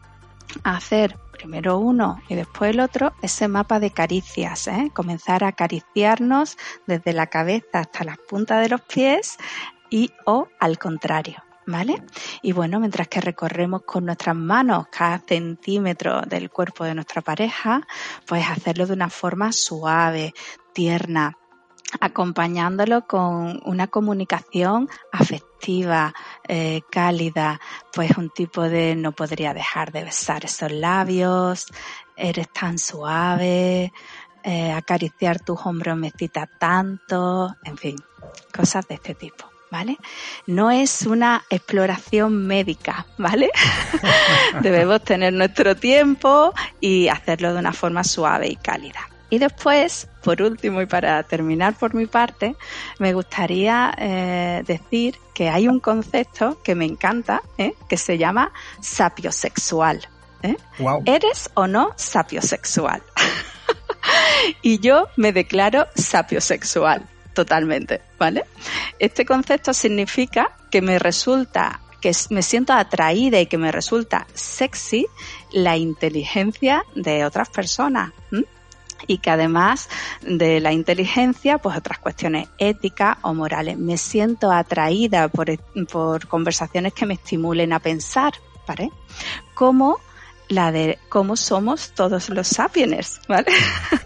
a 0.62 0.76
hacer 0.76 1.18
primero 1.32 1.78
uno 1.78 2.22
y 2.28 2.34
después 2.36 2.70
el 2.70 2.80
otro 2.80 3.12
ese 3.20 3.48
mapa 3.48 3.80
de 3.80 3.90
caricias, 3.90 4.68
¿eh? 4.68 4.90
comenzar 4.94 5.44
a 5.44 5.48
acariciarnos 5.48 6.56
desde 6.86 7.12
la 7.12 7.26
cabeza 7.26 7.80
hasta 7.80 8.04
las 8.04 8.18
puntas 8.18 8.62
de 8.62 8.68
los 8.68 8.80
pies 8.82 9.36
y 9.90 10.12
o 10.24 10.48
al 10.58 10.78
contrario. 10.78 11.42
¿Vale? 11.66 12.02
Y 12.42 12.52
bueno, 12.52 12.78
mientras 12.78 13.08
que 13.08 13.22
recorremos 13.22 13.84
con 13.84 14.04
nuestras 14.04 14.36
manos 14.36 14.86
cada 14.88 15.18
centímetro 15.18 16.20
del 16.20 16.50
cuerpo 16.50 16.84
de 16.84 16.94
nuestra 16.94 17.22
pareja, 17.22 17.80
pues 18.26 18.46
hacerlo 18.46 18.86
de 18.86 18.92
una 18.92 19.08
forma 19.08 19.50
suave, 19.50 20.34
tierna, 20.74 21.38
acompañándolo 22.00 23.06
con 23.06 23.60
una 23.64 23.86
comunicación 23.88 24.88
afectiva, 25.12 26.12
eh, 26.48 26.82
cálida, 26.90 27.60
pues 27.92 28.16
un 28.16 28.30
tipo 28.30 28.62
de 28.62 28.96
no 28.96 29.12
podría 29.12 29.54
dejar 29.54 29.92
de 29.92 30.04
besar 30.04 30.44
esos 30.44 30.72
labios, 30.72 31.66
eres 32.16 32.48
tan 32.52 32.78
suave, 32.78 33.92
eh, 34.42 34.72
acariciar 34.72 35.40
tus 35.40 35.58
hombros 35.64 35.96
me 35.96 36.10
cita 36.10 36.46
tanto, 36.46 37.56
en 37.64 37.78
fin, 37.78 37.96
cosas 38.54 38.86
de 38.88 38.96
este 38.96 39.14
tipo. 39.14 39.46
¿Vale? 39.70 39.98
No 40.46 40.70
es 40.70 41.02
una 41.02 41.42
exploración 41.50 42.46
médica, 42.46 43.06
¿vale? 43.18 43.50
Debemos 44.62 45.02
tener 45.02 45.32
nuestro 45.32 45.74
tiempo 45.74 46.52
y 46.80 47.08
hacerlo 47.08 47.52
de 47.52 47.58
una 47.58 47.72
forma 47.72 48.04
suave 48.04 48.46
y 48.46 48.54
cálida. 48.54 49.00
Y 49.34 49.38
después, 49.40 50.06
por 50.22 50.40
último 50.42 50.80
y 50.80 50.86
para 50.86 51.20
terminar 51.24 51.74
por 51.74 51.92
mi 51.92 52.06
parte, 52.06 52.54
me 53.00 53.12
gustaría 53.14 53.92
eh, 53.98 54.62
decir 54.64 55.18
que 55.34 55.48
hay 55.48 55.66
un 55.66 55.80
concepto 55.80 56.62
que 56.62 56.76
me 56.76 56.84
encanta, 56.84 57.42
¿eh? 57.58 57.74
que 57.88 57.96
se 57.96 58.16
llama 58.16 58.52
sapiosexual. 58.80 60.06
¿eh? 60.44 60.56
¿Eres 61.04 61.50
o 61.54 61.66
no 61.66 61.94
sapiosexual? 61.96 63.02
y 64.62 64.78
yo 64.78 65.08
me 65.16 65.32
declaro 65.32 65.88
sapiosexual, 65.96 67.02
totalmente, 67.32 68.02
¿vale? 68.16 68.44
Este 69.00 69.26
concepto 69.26 69.74
significa 69.74 70.52
que 70.70 70.80
me 70.80 71.00
resulta 71.00 71.80
que 72.00 72.12
me 72.30 72.42
siento 72.42 72.72
atraída 72.72 73.40
y 73.40 73.46
que 73.46 73.58
me 73.58 73.72
resulta 73.72 74.28
sexy 74.34 75.06
la 75.50 75.76
inteligencia 75.76 76.84
de 76.94 77.24
otras 77.24 77.48
personas 77.48 78.12
y 79.06 79.18
que 79.18 79.30
además 79.30 79.88
de 80.22 80.60
la 80.60 80.72
inteligencia, 80.72 81.58
pues 81.58 81.76
otras 81.76 81.98
cuestiones 81.98 82.48
éticas 82.58 83.16
o 83.22 83.34
morales. 83.34 83.78
Me 83.78 83.96
siento 83.96 84.50
atraída 84.50 85.28
por, 85.28 85.58
por 85.90 86.26
conversaciones 86.26 86.92
que 86.92 87.06
me 87.06 87.14
estimulen 87.14 87.72
a 87.72 87.80
pensar, 87.80 88.34
¿vale? 88.66 88.90
Como 89.54 89.98
la 90.48 90.72
de 90.72 90.98
cómo 91.08 91.36
somos 91.36 91.92
todos 91.92 92.28
los 92.28 92.48
sapiens, 92.48 93.20
¿vale? 93.28 93.46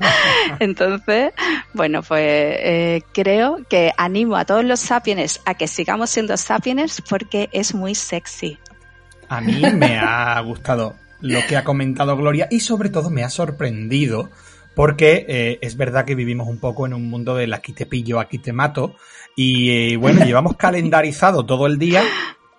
Entonces, 0.61 1.32
bueno, 1.74 2.02
pues 2.02 2.22
eh, 2.22 3.02
creo 3.12 3.58
que 3.68 3.92
animo 3.96 4.37
a 4.37 4.44
todos 4.44 4.64
los 4.64 4.80
sapiens 4.80 5.40
a 5.44 5.54
que 5.54 5.66
sigamos 5.66 6.11
siendo 6.11 6.37
sapiens 6.37 7.02
porque 7.08 7.48
es 7.52 7.74
muy 7.74 7.94
sexy. 7.94 8.58
A 9.28 9.40
mí 9.40 9.61
me 9.74 9.98
ha 9.98 10.40
gustado 10.40 10.94
lo 11.20 11.44
que 11.46 11.56
ha 11.56 11.64
comentado 11.64 12.16
Gloria 12.16 12.46
y 12.50 12.61
sobre 12.61 12.88
todo 12.88 13.11
me 13.11 13.24
ha 13.24 13.30
sorprendido 13.30 14.30
porque 14.79 15.27
eh, 15.27 15.59
es 15.61 15.77
verdad 15.77 16.05
que 16.05 16.14
vivimos 16.14 16.47
un 16.47 16.61
poco 16.61 16.87
en 16.87 16.95
un 16.95 17.11
mundo 17.11 17.35
del 17.35 17.53
aquí 17.53 17.73
te 17.73 17.85
pillo, 17.85 18.21
aquí 18.21 18.38
te 18.38 18.53
mato, 18.53 18.95
y 19.35 19.71
eh, 19.73 19.97
bueno, 19.97 20.21
llevamos 20.25 20.57
calendarizado 20.57 21.45
todo 21.45 21.67
el 21.67 21.81
día, 21.81 22.05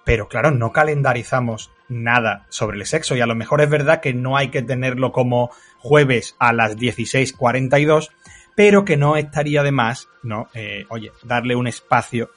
pero 0.04 0.28
claro, 0.28 0.52
no 0.52 0.74
calendarizamos 0.74 1.72
nada 1.88 2.46
sobre 2.50 2.78
el 2.78 2.86
sexo, 2.86 3.16
y 3.16 3.22
a 3.22 3.26
lo 3.26 3.36
mejor 3.36 3.62
es 3.62 3.70
verdad 3.70 4.02
que 4.02 4.14
no 4.14 4.36
hay 4.36 4.50
que 4.50 4.62
tenerlo 4.62 5.14
como 5.14 5.52
jueves 5.78 6.36
a 6.40 6.52
las 6.52 6.76
16.42, 6.76 8.10
pero 8.54 8.84
que 8.84 8.98
no 8.98 9.16
estaría 9.16 9.64
de 9.64 9.72
más, 9.72 10.10
¿no? 10.22 10.50
Eh, 10.54 10.88
oye, 10.90 11.14
darle 11.24 11.56
un 11.56 11.68
espacio 11.68 12.32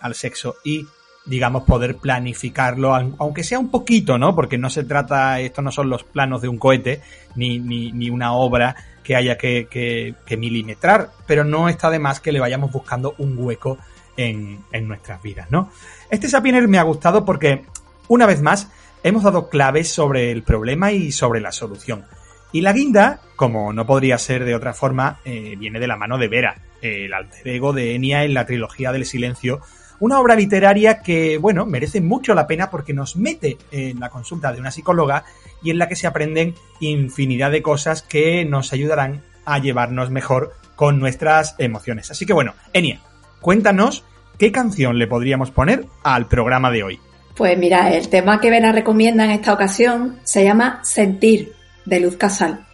al 0.00 0.16
sexo 0.16 0.56
y 0.64 0.88
digamos, 1.28 1.64
poder 1.64 1.96
planificarlo, 1.96 2.94
aunque 2.94 3.44
sea 3.44 3.58
un 3.58 3.70
poquito, 3.70 4.18
¿no? 4.18 4.34
Porque 4.34 4.58
no 4.58 4.70
se 4.70 4.84
trata, 4.84 5.40
esto 5.40 5.62
no 5.62 5.70
son 5.70 5.90
los 5.90 6.02
planos 6.02 6.42
de 6.42 6.48
un 6.48 6.58
cohete, 6.58 7.02
ni, 7.36 7.58
ni, 7.58 7.92
ni 7.92 8.10
una 8.10 8.32
obra 8.32 8.74
que 9.08 9.16
haya 9.16 9.38
que, 9.38 10.14
milimetrar, 10.36 11.08
pero 11.26 11.42
no 11.42 11.70
está 11.70 11.88
de 11.88 11.98
más 11.98 12.20
que 12.20 12.30
le 12.30 12.40
vayamos 12.40 12.70
buscando 12.70 13.14
un 13.16 13.38
hueco 13.38 13.78
en, 14.18 14.60
nuestras 14.82 15.22
vidas, 15.22 15.50
¿no? 15.50 15.70
Este 16.10 16.28
Sapiner 16.28 16.68
me 16.68 16.78
ha 16.78 16.82
gustado 16.82 17.24
porque, 17.24 17.64
una 18.08 18.26
vez 18.26 18.42
más, 18.42 18.68
hemos 19.02 19.22
dado 19.22 19.48
claves 19.48 19.90
sobre 19.90 20.30
el 20.30 20.42
problema 20.42 20.92
y 20.92 21.10
sobre 21.10 21.40
la 21.40 21.52
solución. 21.52 22.04
Y 22.52 22.60
la 22.60 22.74
guinda, 22.74 23.20
como 23.34 23.72
no 23.72 23.86
podría 23.86 24.18
ser 24.18 24.44
de 24.44 24.54
otra 24.54 24.74
forma, 24.74 25.20
eh, 25.24 25.56
viene 25.58 25.80
de 25.80 25.86
la 25.86 25.96
mano 25.96 26.18
de 26.18 26.28
Vera, 26.28 26.58
el 26.82 27.14
alter 27.14 27.48
ego 27.48 27.72
de 27.72 27.94
Enya 27.94 28.24
en 28.24 28.34
la 28.34 28.44
trilogía 28.44 28.92
del 28.92 29.06
silencio, 29.06 29.62
Una 30.00 30.20
obra 30.20 30.36
literaria 30.36 31.00
que, 31.00 31.38
bueno, 31.38 31.66
merece 31.66 32.00
mucho 32.00 32.34
la 32.34 32.46
pena 32.46 32.70
porque 32.70 32.94
nos 32.94 33.16
mete 33.16 33.58
en 33.72 33.98
la 33.98 34.10
consulta 34.10 34.52
de 34.52 34.60
una 34.60 34.70
psicóloga 34.70 35.24
y 35.62 35.70
en 35.70 35.78
la 35.78 35.88
que 35.88 35.96
se 35.96 36.06
aprenden 36.06 36.54
infinidad 36.80 37.50
de 37.50 37.62
cosas 37.62 38.02
que 38.02 38.44
nos 38.44 38.72
ayudarán 38.72 39.22
a 39.44 39.58
llevarnos 39.58 40.10
mejor 40.10 40.54
con 40.76 41.00
nuestras 41.00 41.56
emociones. 41.58 42.10
Así 42.10 42.26
que 42.26 42.32
bueno, 42.32 42.54
Enia, 42.72 43.00
cuéntanos 43.40 44.04
qué 44.38 44.52
canción 44.52 44.98
le 44.98 45.08
podríamos 45.08 45.50
poner 45.50 45.86
al 46.04 46.28
programa 46.28 46.70
de 46.70 46.84
hoy. 46.84 47.00
Pues 47.36 47.58
mira, 47.58 47.92
el 47.92 48.08
tema 48.08 48.40
que 48.40 48.50
Vera 48.50 48.72
recomienda 48.72 49.24
en 49.24 49.32
esta 49.32 49.52
ocasión 49.52 50.18
se 50.22 50.44
llama 50.44 50.80
Sentir, 50.84 51.54
de 51.84 52.00
Luz 52.00 52.16
Casal. 52.16 52.66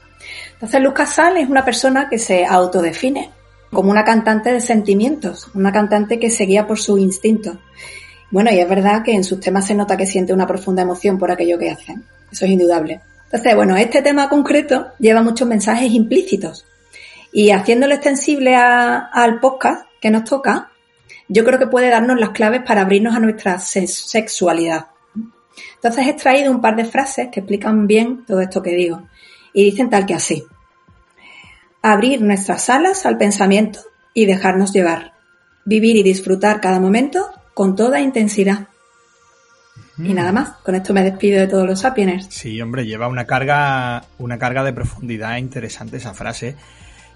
Entonces, 0.54 0.80
Luz 0.80 0.94
Casal 0.94 1.36
es 1.36 1.48
una 1.48 1.64
persona 1.64 2.08
que 2.08 2.18
se 2.18 2.44
autodefine 2.44 3.30
como 3.74 3.90
una 3.90 4.04
cantante 4.04 4.50
de 4.50 4.60
sentimientos, 4.60 5.50
una 5.54 5.72
cantante 5.72 6.18
que 6.18 6.30
se 6.30 6.46
guía 6.46 6.66
por 6.66 6.78
sus 6.78 6.98
instintos. 6.98 7.58
Bueno, 8.30 8.50
y 8.50 8.58
es 8.58 8.68
verdad 8.68 9.02
que 9.02 9.12
en 9.12 9.24
sus 9.24 9.40
temas 9.40 9.66
se 9.66 9.74
nota 9.74 9.96
que 9.96 10.06
siente 10.06 10.32
una 10.32 10.46
profunda 10.46 10.82
emoción 10.82 11.18
por 11.18 11.30
aquello 11.30 11.58
que 11.58 11.70
hacen. 11.70 12.04
Eso 12.32 12.46
es 12.46 12.50
indudable. 12.50 13.00
Entonces, 13.24 13.54
bueno, 13.54 13.76
este 13.76 14.00
tema 14.00 14.28
concreto 14.28 14.88
lleva 14.98 15.22
muchos 15.22 15.46
mensajes 15.46 15.92
implícitos. 15.92 16.64
Y 17.32 17.50
haciéndolo 17.50 17.94
extensible 17.94 18.54
al 18.54 19.40
podcast 19.40 19.86
que 20.00 20.10
nos 20.10 20.24
toca, 20.24 20.70
yo 21.28 21.44
creo 21.44 21.58
que 21.58 21.66
puede 21.66 21.90
darnos 21.90 22.18
las 22.18 22.30
claves 22.30 22.62
para 22.64 22.82
abrirnos 22.82 23.14
a 23.14 23.20
nuestra 23.20 23.58
sexualidad. 23.58 24.86
Entonces 25.74 26.06
he 26.06 26.10
extraído 26.10 26.50
un 26.50 26.60
par 26.60 26.76
de 26.76 26.84
frases 26.84 27.28
que 27.30 27.40
explican 27.40 27.86
bien 27.86 28.24
todo 28.24 28.40
esto 28.40 28.62
que 28.62 28.70
digo. 28.70 29.02
Y 29.52 29.64
dicen 29.64 29.90
tal 29.90 30.06
que 30.06 30.14
así 30.14 30.44
abrir 31.84 32.22
nuestras 32.22 32.70
alas 32.70 33.04
al 33.04 33.18
pensamiento 33.18 33.80
y 34.14 34.24
dejarnos 34.24 34.72
llevar, 34.72 35.12
vivir 35.66 35.96
y 35.96 36.02
disfrutar 36.02 36.62
cada 36.62 36.80
momento 36.80 37.26
con 37.52 37.76
toda 37.76 38.00
intensidad. 38.00 38.68
Y 39.98 40.14
nada 40.14 40.32
más, 40.32 40.48
con 40.64 40.74
esto 40.74 40.94
me 40.94 41.04
despido 41.04 41.40
de 41.40 41.46
todos 41.46 41.66
los 41.66 41.80
sapiens. 41.80 42.26
Sí, 42.30 42.58
hombre, 42.62 42.86
lleva 42.86 43.06
una 43.06 43.26
carga, 43.26 44.02
una 44.18 44.38
carga 44.38 44.64
de 44.64 44.72
profundidad 44.72 45.36
interesante 45.36 45.98
esa 45.98 46.14
frase. 46.14 46.56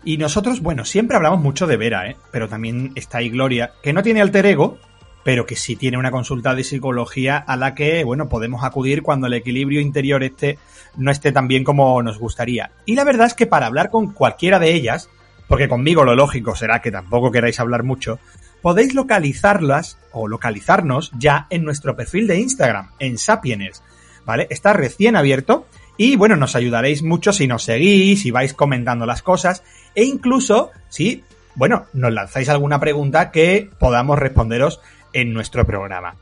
Y 0.04 0.18
nosotros, 0.18 0.60
bueno, 0.60 0.84
siempre 0.84 1.16
hablamos 1.16 1.40
mucho 1.40 1.66
de 1.66 1.78
Vera, 1.78 2.06
¿eh? 2.06 2.16
pero 2.30 2.46
también 2.48 2.92
está 2.94 3.18
ahí 3.18 3.30
Gloria, 3.30 3.72
que 3.82 3.94
no 3.94 4.02
tiene 4.02 4.20
alter 4.20 4.44
ego, 4.44 4.78
pero 5.24 5.46
que 5.46 5.56
sí 5.56 5.76
tiene 5.76 5.98
una 5.98 6.10
consulta 6.10 6.54
de 6.54 6.64
psicología 6.64 7.36
a 7.36 7.56
la 7.56 7.74
que, 7.74 8.04
bueno, 8.04 8.28
podemos 8.28 8.64
acudir 8.64 9.02
cuando 9.02 9.26
el 9.26 9.34
equilibrio 9.34 9.80
interior 9.80 10.22
esté 10.22 10.58
no 10.96 11.10
esté 11.10 11.32
tan 11.32 11.48
bien 11.48 11.64
como 11.64 12.02
nos 12.02 12.18
gustaría. 12.18 12.72
Y 12.84 12.94
la 12.94 13.04
verdad 13.04 13.26
es 13.26 13.34
que 13.34 13.46
para 13.46 13.66
hablar 13.66 13.90
con 13.90 14.12
cualquiera 14.12 14.58
de 14.58 14.74
ellas, 14.74 15.08
porque 15.46 15.68
conmigo 15.68 16.04
lo 16.04 16.14
lógico 16.14 16.54
será 16.54 16.82
que 16.82 16.90
tampoco 16.90 17.30
queráis 17.30 17.60
hablar 17.60 17.84
mucho, 17.84 18.18
podéis 18.60 18.94
localizarlas 18.94 19.98
o 20.12 20.28
localizarnos 20.28 21.12
ya 21.18 21.46
en 21.50 21.64
nuestro 21.64 21.96
perfil 21.96 22.26
de 22.26 22.40
Instagram, 22.40 22.90
en 22.98 23.18
Sapieners, 23.18 23.82
¿vale? 24.24 24.46
Está 24.50 24.72
recién 24.72 25.16
abierto 25.16 25.66
y 25.96 26.16
bueno, 26.16 26.36
nos 26.36 26.56
ayudaréis 26.56 27.02
mucho 27.02 27.32
si 27.32 27.46
nos 27.46 27.64
seguís, 27.64 28.22
si 28.22 28.30
vais 28.30 28.54
comentando 28.54 29.06
las 29.06 29.22
cosas 29.22 29.62
e 29.94 30.04
incluso 30.04 30.70
si, 30.88 31.24
bueno, 31.54 31.86
nos 31.92 32.12
lanzáis 32.12 32.48
alguna 32.48 32.80
pregunta 32.80 33.30
que 33.30 33.70
podamos 33.78 34.18
responderos 34.18 34.80
en 35.12 35.32
nuestro 35.32 35.66
programa. 35.66 36.16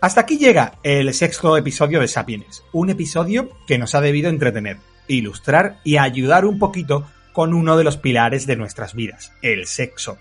Hasta 0.00 0.22
aquí 0.22 0.38
llega 0.38 0.78
el 0.82 1.12
sexto 1.12 1.56
episodio 1.56 2.00
de 2.00 2.08
Sapiens, 2.08 2.64
un 2.72 2.88
episodio 2.90 3.50
que 3.66 3.76
nos 3.76 3.94
ha 3.94 4.00
debido 4.00 4.30
entretener, 4.30 4.78
ilustrar 5.08 5.80
y 5.84 5.98
ayudar 5.98 6.46
un 6.46 6.58
poquito 6.58 7.06
con 7.32 7.52
uno 7.52 7.76
de 7.76 7.84
los 7.84 7.96
pilares 7.96 8.46
de 8.46 8.56
nuestras 8.56 8.94
vidas, 8.94 9.32
el 9.42 9.66
sexo. 9.66 10.18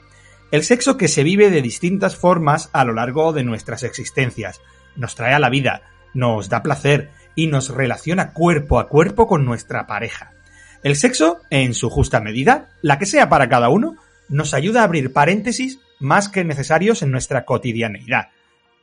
El 0.51 0.63
sexo 0.63 0.97
que 0.97 1.07
se 1.07 1.23
vive 1.23 1.49
de 1.49 1.61
distintas 1.61 2.15
formas 2.15 2.69
a 2.73 2.83
lo 2.83 2.93
largo 2.93 3.33
de 3.33 3.43
nuestras 3.43 3.83
existencias, 3.83 4.61
nos 4.95 5.15
trae 5.15 5.33
a 5.33 5.39
la 5.39 5.49
vida, 5.49 5.83
nos 6.13 6.49
da 6.49 6.63
placer 6.63 7.11
y 7.35 7.47
nos 7.47 7.69
relaciona 7.69 8.33
cuerpo 8.33 8.79
a 8.79 8.89
cuerpo 8.89 9.27
con 9.27 9.45
nuestra 9.45 9.87
pareja. 9.87 10.33
El 10.83 10.95
sexo, 10.95 11.39
en 11.49 11.73
su 11.73 11.89
justa 11.89 12.19
medida, 12.19 12.69
la 12.81 12.99
que 12.99 13.05
sea 13.05 13.29
para 13.29 13.47
cada 13.47 13.69
uno, 13.69 13.95
nos 14.27 14.53
ayuda 14.53 14.81
a 14.81 14.85
abrir 14.85 15.13
paréntesis 15.13 15.79
más 15.99 16.29
que 16.29 16.43
necesarios 16.43 17.01
en 17.01 17.11
nuestra 17.11 17.45
cotidianeidad 17.45 18.29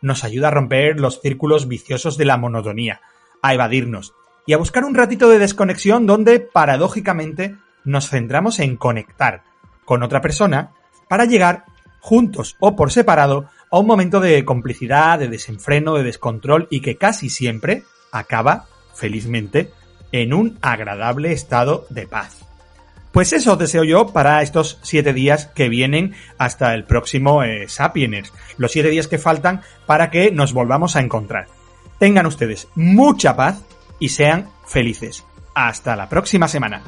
nos 0.01 0.25
ayuda 0.25 0.49
a 0.49 0.53
romper 0.53 1.01
los 1.01 1.21
círculos 1.21 1.69
viciosos 1.69 2.17
de 2.17 2.25
la 2.25 2.37
monotonía, 2.37 3.01
a 3.43 3.55
evadirnos 3.55 4.15
y 4.47 4.53
a 4.53 4.59
buscar 4.59 4.85
un 4.85 4.95
ratito 4.95 5.29
de 5.29 5.39
desconexión 5.39 6.07
donde, 6.07 6.41
paradójicamente, 6.41 7.57
nos 7.85 8.11
centramos 8.11 8.59
en 8.61 8.77
conectar 8.77 9.43
con 9.85 10.03
otra 10.03 10.21
persona 10.21 10.73
para 11.09 11.25
llegar, 11.25 11.65
juntos 12.01 12.57
o 12.61 12.77
por 12.77 12.93
separado, 12.93 13.49
a 13.71 13.79
un 13.79 13.87
momento 13.87 14.21
de 14.21 14.45
complicidad, 14.45 15.19
de 15.19 15.29
desenfreno, 15.29 15.95
de 15.95 16.05
descontrol 16.05 16.69
y 16.71 16.81
que 16.81 16.97
casi 16.97 17.31
siempre 17.31 17.83
acaba, 18.13 18.67
felizmente, 18.95 19.73
en 20.13 20.33
un 20.33 20.59
agradable 20.63 21.33
estado 21.33 21.87
de 21.91 22.07
paz. 22.07 22.46
Pues 23.17 23.33
eso 23.33 23.57
deseo 23.57 23.83
yo 23.83 24.09
para 24.09 24.43
estos 24.43 24.79
siete 24.83 25.15
días 25.15 25.47
que 25.47 25.71
vienen 25.71 26.15
hasta 26.37 26.75
el 26.75 26.85
próximo 26.85 27.43
eh. 27.43 27.67
Los 28.59 28.73
siete 28.73 28.91
días 28.91 29.09
que 29.09 29.17
faltan 29.17 29.63
para 29.87 30.11
que 30.11 30.31
nos 30.33 30.53
volvamos 30.53 30.97
a 30.97 31.01
encontrar. 31.01 31.47
Tengan 31.99 32.27
ustedes 32.27 32.69
mucha 32.75 33.35
paz 33.35 33.63
y 33.99 34.11
sean 34.11 34.51
felices. 34.67 35.25
Hasta 35.55 35.97
la 35.97 36.11
próxima 36.11 36.47
semana. 36.47 36.83